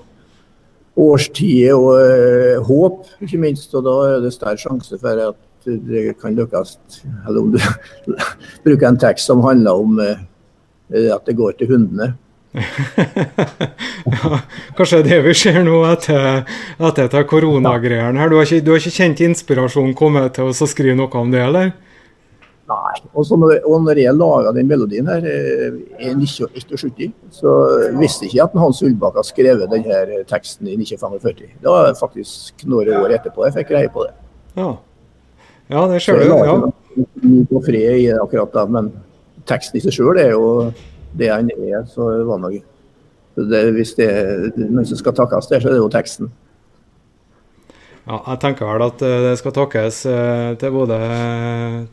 [0.96, 3.74] årstider og eh, håp, ikke minst.
[3.76, 6.78] Og da er det større sjanse for at det kan lykkes.
[7.28, 7.60] Eller om du
[8.66, 12.14] bruker en tekst som handler om eh, at det går til hundene.
[14.06, 14.38] Ja,
[14.78, 16.44] Kanskje det vi ser nå etter,
[16.78, 18.30] etter koronagreiene her.
[18.30, 21.42] Du har, ikke, du har ikke kjent inspirasjonen komme til å skrive noe om det,
[21.42, 21.72] eller?
[22.66, 22.96] Nei.
[23.14, 27.52] Og, når, og når jeg laga den melodien her eh, i 1971, så
[28.00, 31.52] visste jeg ikke at Hans Ullbakk har skrevet denne teksten i 1945.
[31.62, 34.16] Det var faktisk noen år etterpå jeg fikk greie på det.
[34.58, 34.72] Ja,
[35.76, 36.58] ja det ser jeg Ja.
[36.58, 38.90] ikke noe på fred i det akkurat da, men
[39.46, 40.72] teksten i seg sjøl er jo
[41.14, 41.86] det han er.
[41.86, 42.50] så var.
[43.36, 46.32] Så det, Hvis det er noen som skal takkes der, så er det jo teksten.
[48.06, 50.98] Ja, jeg tenker vel at eh, det skal takkes eh, til både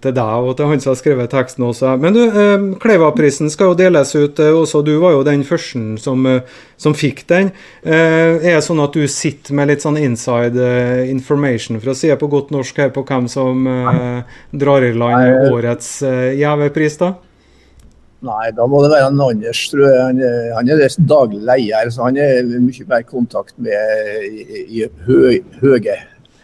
[0.05, 1.95] til deg og til han som har skrevet teksten også.
[2.03, 4.83] Men du, eh, Kleiva-prisen skal jo deles ut eh, også.
[4.85, 6.43] Du var jo den første som, eh,
[6.77, 7.49] som fikk den.
[7.81, 11.97] Eh, Er det sånn at du sitter med litt sånn inside eh, information, for å
[11.97, 16.35] si det på godt norsk, her på hvem som eh, drar i land årets eh,
[16.43, 17.15] gjevepris, da?
[18.23, 20.01] Nei, da må det være en Anders, tror jeg.
[20.55, 24.85] Han, er- er daglig leder, så han er mye mer i kontakt med i, i
[25.09, 25.97] hø, høye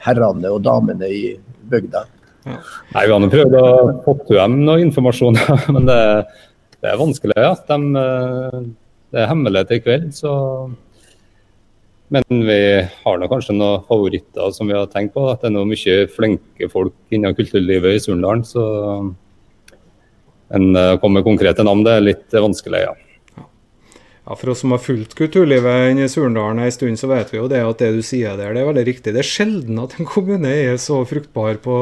[0.03, 1.22] herrene og damene i
[1.70, 2.03] bygda.
[2.49, 3.68] Nei, Vi har prøvd å
[4.07, 5.39] få til dem noe informasjon,
[5.76, 6.01] men det,
[6.83, 7.37] det er vanskelig.
[7.39, 7.55] ja.
[7.68, 8.61] De, eh,
[9.14, 10.33] det er hemmelighet i kveld, så
[12.11, 12.59] Men vi
[13.05, 15.26] har kanskje noen favoritter som vi har tenkt på.
[15.29, 18.45] At det er noe mye flinke folk innen kulturlivet i Surndalen.
[18.49, 18.62] Så
[20.55, 22.96] en å komme konkrete navn, det er litt vanskelig, ja.
[24.28, 27.49] Ja, For oss som har fulgt kulturlivet i Surndalen en stund, så vet vi jo
[27.49, 29.14] det at det du sier der, det er veldig riktig.
[29.16, 31.76] Det er sjelden at en kommune er så fruktbar på,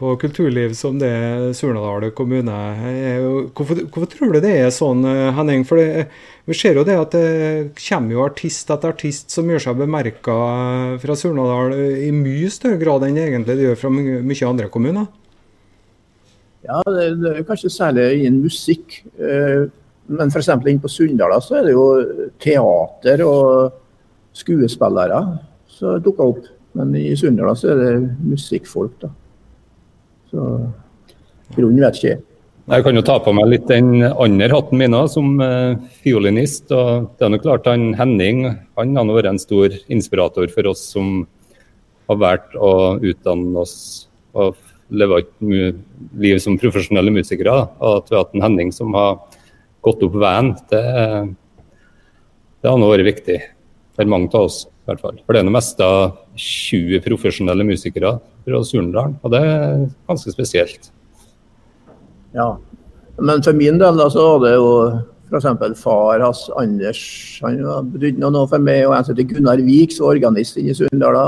[0.00, 1.12] på kulturliv som det
[1.58, 3.20] Surnadal kommune er.
[3.52, 5.04] Hvorfor, hvorfor, tror du det er sånn,
[5.36, 5.66] Henning?
[5.68, 6.06] For det,
[6.48, 10.38] vi ser jo det at det kommer jo artist etter artist som gjør seg bemerka
[11.04, 15.12] fra Surnadal i mye større grad enn egentlig det gjør fra mye andre kommuner.
[16.62, 19.00] Ja, det, det er kanskje særlig innen musikk.
[19.18, 19.68] Eh,
[20.12, 20.50] men f.eks.
[20.54, 21.86] inne på Sunndala så er det jo
[22.42, 23.78] teater og
[24.36, 25.22] skuespillere
[25.70, 26.44] som dukker opp.
[26.78, 27.94] Men i Sunndala så er det
[28.24, 29.10] musikkfolk, da.
[30.32, 30.44] Så
[31.56, 32.22] grunnen vet ikke jeg.
[32.72, 36.70] Jeg kan jo ta på meg litt den andre hatten min òg, som uh, fiolinist.
[36.70, 38.44] og det er nok klart han Henning
[38.78, 41.24] han har vært en stor inspirator for oss som
[42.08, 43.74] har valgt å utdanne oss
[44.38, 44.54] og
[44.92, 45.30] leve et
[46.20, 47.54] liv som profesjonelle musikere.
[47.80, 49.20] Og at vi har hatt en Henning som har
[49.82, 50.82] gått opp veien, det,
[52.62, 53.38] det har nå vært viktig
[53.96, 54.64] for mange av oss.
[54.82, 55.18] i hvert fall.
[55.22, 60.32] For det er det meste av 20 profesjonelle musikere fra Surndalen, og det er ganske
[60.34, 60.88] spesielt.
[62.34, 62.56] Ja,
[63.20, 64.70] men for min del da, så var det jo
[65.32, 65.80] f.eks.
[65.80, 67.02] far hans Anders,
[67.44, 68.86] han betydde noe for meg.
[68.88, 71.24] Og en som heter Gunnar Vik, som organist inne i Sunndala.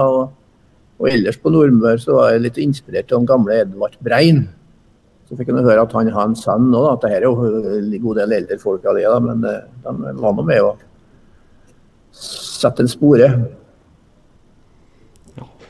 [0.99, 4.45] Og, ellers på Nordmøre så var jeg litt inspirert av den gamle Edvard Brein.
[5.25, 7.49] Så fikk jeg høre at han har en sønn nå, at det her er jo
[7.75, 10.75] en god del eldre folk av det, da, men eh, de var nå med å
[12.15, 13.31] sette en spore.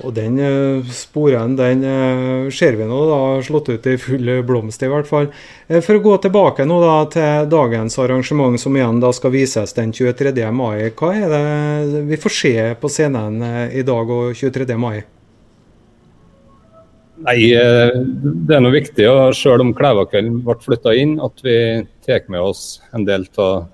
[0.02, 4.82] Og den uh, sporen den uh, ser vi nå da slått ut i full blomst,
[4.82, 5.30] i hvert fall.
[5.70, 9.76] Uh, for å gå tilbake nå da til dagens arrangement, som igjen da skal vises
[9.78, 10.34] den 23.
[10.50, 10.90] mai.
[10.98, 14.74] Hva er det vi får se på scenen i dag og 23.
[14.74, 15.04] mai?
[17.24, 21.56] Nei, eh, det er noe viktig, og selv om Klævakvelden ble flytta inn, at vi
[22.04, 23.68] tar med oss en del av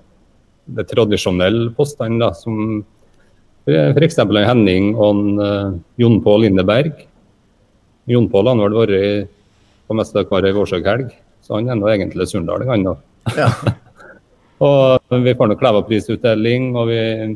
[0.71, 2.33] det tradisjonelle postene.
[2.35, 2.85] som
[3.69, 4.17] F.eks.
[4.17, 7.03] Henning og uh, Jon Pål Lindeberg.
[8.09, 9.29] Jon Pål har vel vært
[9.87, 11.11] på mest av hver årsakshelg,
[11.43, 12.95] så han er nå egentlig surndaling, han da.
[13.37, 13.49] Ja.
[14.65, 17.35] og vi får nå Klæva-prisutdeling, og vi er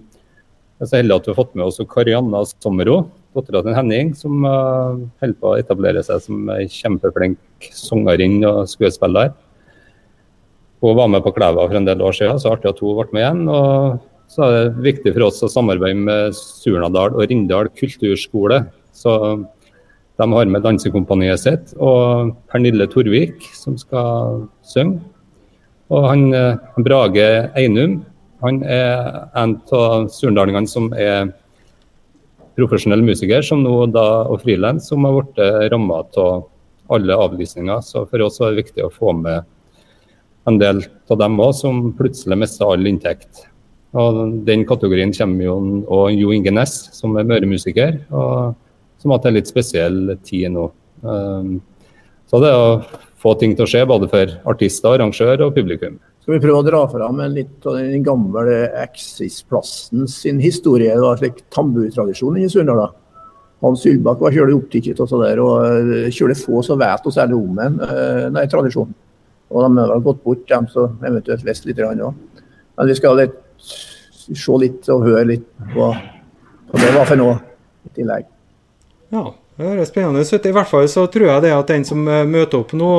[0.87, 3.03] så heldige at vi har fått med oss Karianna Sommero
[3.35, 8.71] dattera til Henning, som uh, holder på å etablere seg som ei kjempeflink sangerinne og
[8.71, 9.33] skuespiller.
[10.83, 13.09] Hun var med på Klæva for en del år siden, så artig at hun ble
[13.11, 13.47] med igjen.
[13.51, 18.63] og så er det viktig for oss å samarbeide med Surnadal og Rindal kulturskole.
[18.95, 19.13] Så
[20.15, 25.01] de har med dansekompaniet sitt og Pernille Torvik, som skal synge.
[25.93, 27.99] Og han han Brage Einum
[28.45, 31.31] han er en av surnadalingene som er
[32.55, 36.45] profesjonell musiker som nå da, og frilans som har blitt eh, ramma av
[36.95, 37.81] alle avlysninger.
[37.83, 39.47] Så for oss var det viktig å få med
[40.45, 43.47] en del av dem òg, som plutselig mista all inntekt.
[43.95, 45.55] Og Den kategorien kommer jo
[45.87, 48.55] og Jo Inge Næss, som er Møre-musiker, og
[48.99, 50.65] som har hatt en litt spesiell tid nå.
[51.05, 51.59] Um,
[52.27, 52.81] så det er å
[53.21, 55.95] få ting til å skje, både for artister, arrangør og publikum.
[56.25, 60.89] Skal vi prøve å dra fram litt av den gamle Exis-plassen sin historie?
[60.91, 62.87] Det var slik tambutradisjon i Sunndal.
[63.63, 67.37] Hans Ylbakk var kjølig opptatt av det og eh, kjølig få som vet noe særlig
[67.37, 68.49] om en nei, tradisjonen.
[68.51, 68.95] tradisjon.
[69.53, 72.01] Og de har gått bort, dem som eventuelt visste litt òg.
[72.75, 77.39] Men vi skal litt, se litt og høre litt på hva det var for noe
[77.85, 78.29] i tillegg.
[79.13, 79.25] Ja,
[79.55, 80.47] det høres spennende ut.
[80.49, 82.89] I hvert fall så tror jeg det at den som eh, møter opp nå,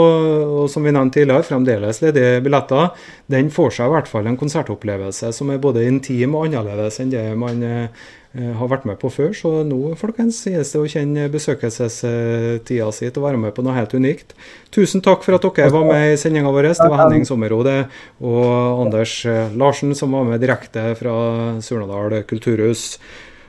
[0.62, 2.94] og som vi nevnte tidligere, fremdeles ledige billetter,
[3.32, 7.12] den får seg i hvert fall en konsertopplevelse som er både intim og annerledes enn
[7.12, 8.06] det man eh,
[8.36, 9.30] har vært med på før.
[9.36, 13.76] Så nå folkens, gis det å kjenne besøkelsestida si til å være med på noe
[13.76, 14.34] helt unikt.
[14.74, 16.72] Tusen takk for at dere var med i sendinga vår.
[16.74, 17.78] Det var Henning Sommerode
[18.20, 21.16] og Anders eh, Larsen som var med direkte fra
[21.64, 22.92] Surnadal kulturhus.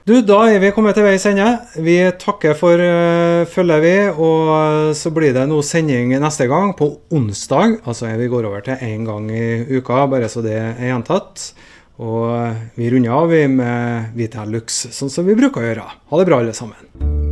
[0.08, 1.46] Du, da er vi kommet til veis ende.
[1.84, 3.96] Vi takker for uh, følget, vi.
[4.24, 7.82] Og så blir det nå sending neste gang, på onsdag.
[7.84, 11.50] Altså vi går over til én gang i uka, bare så det er gjentatt.
[11.98, 15.88] Og vi runder av med Vita Lux, sånn som vi bruker å gjøre.
[16.12, 17.27] Ha det bra, alle sammen.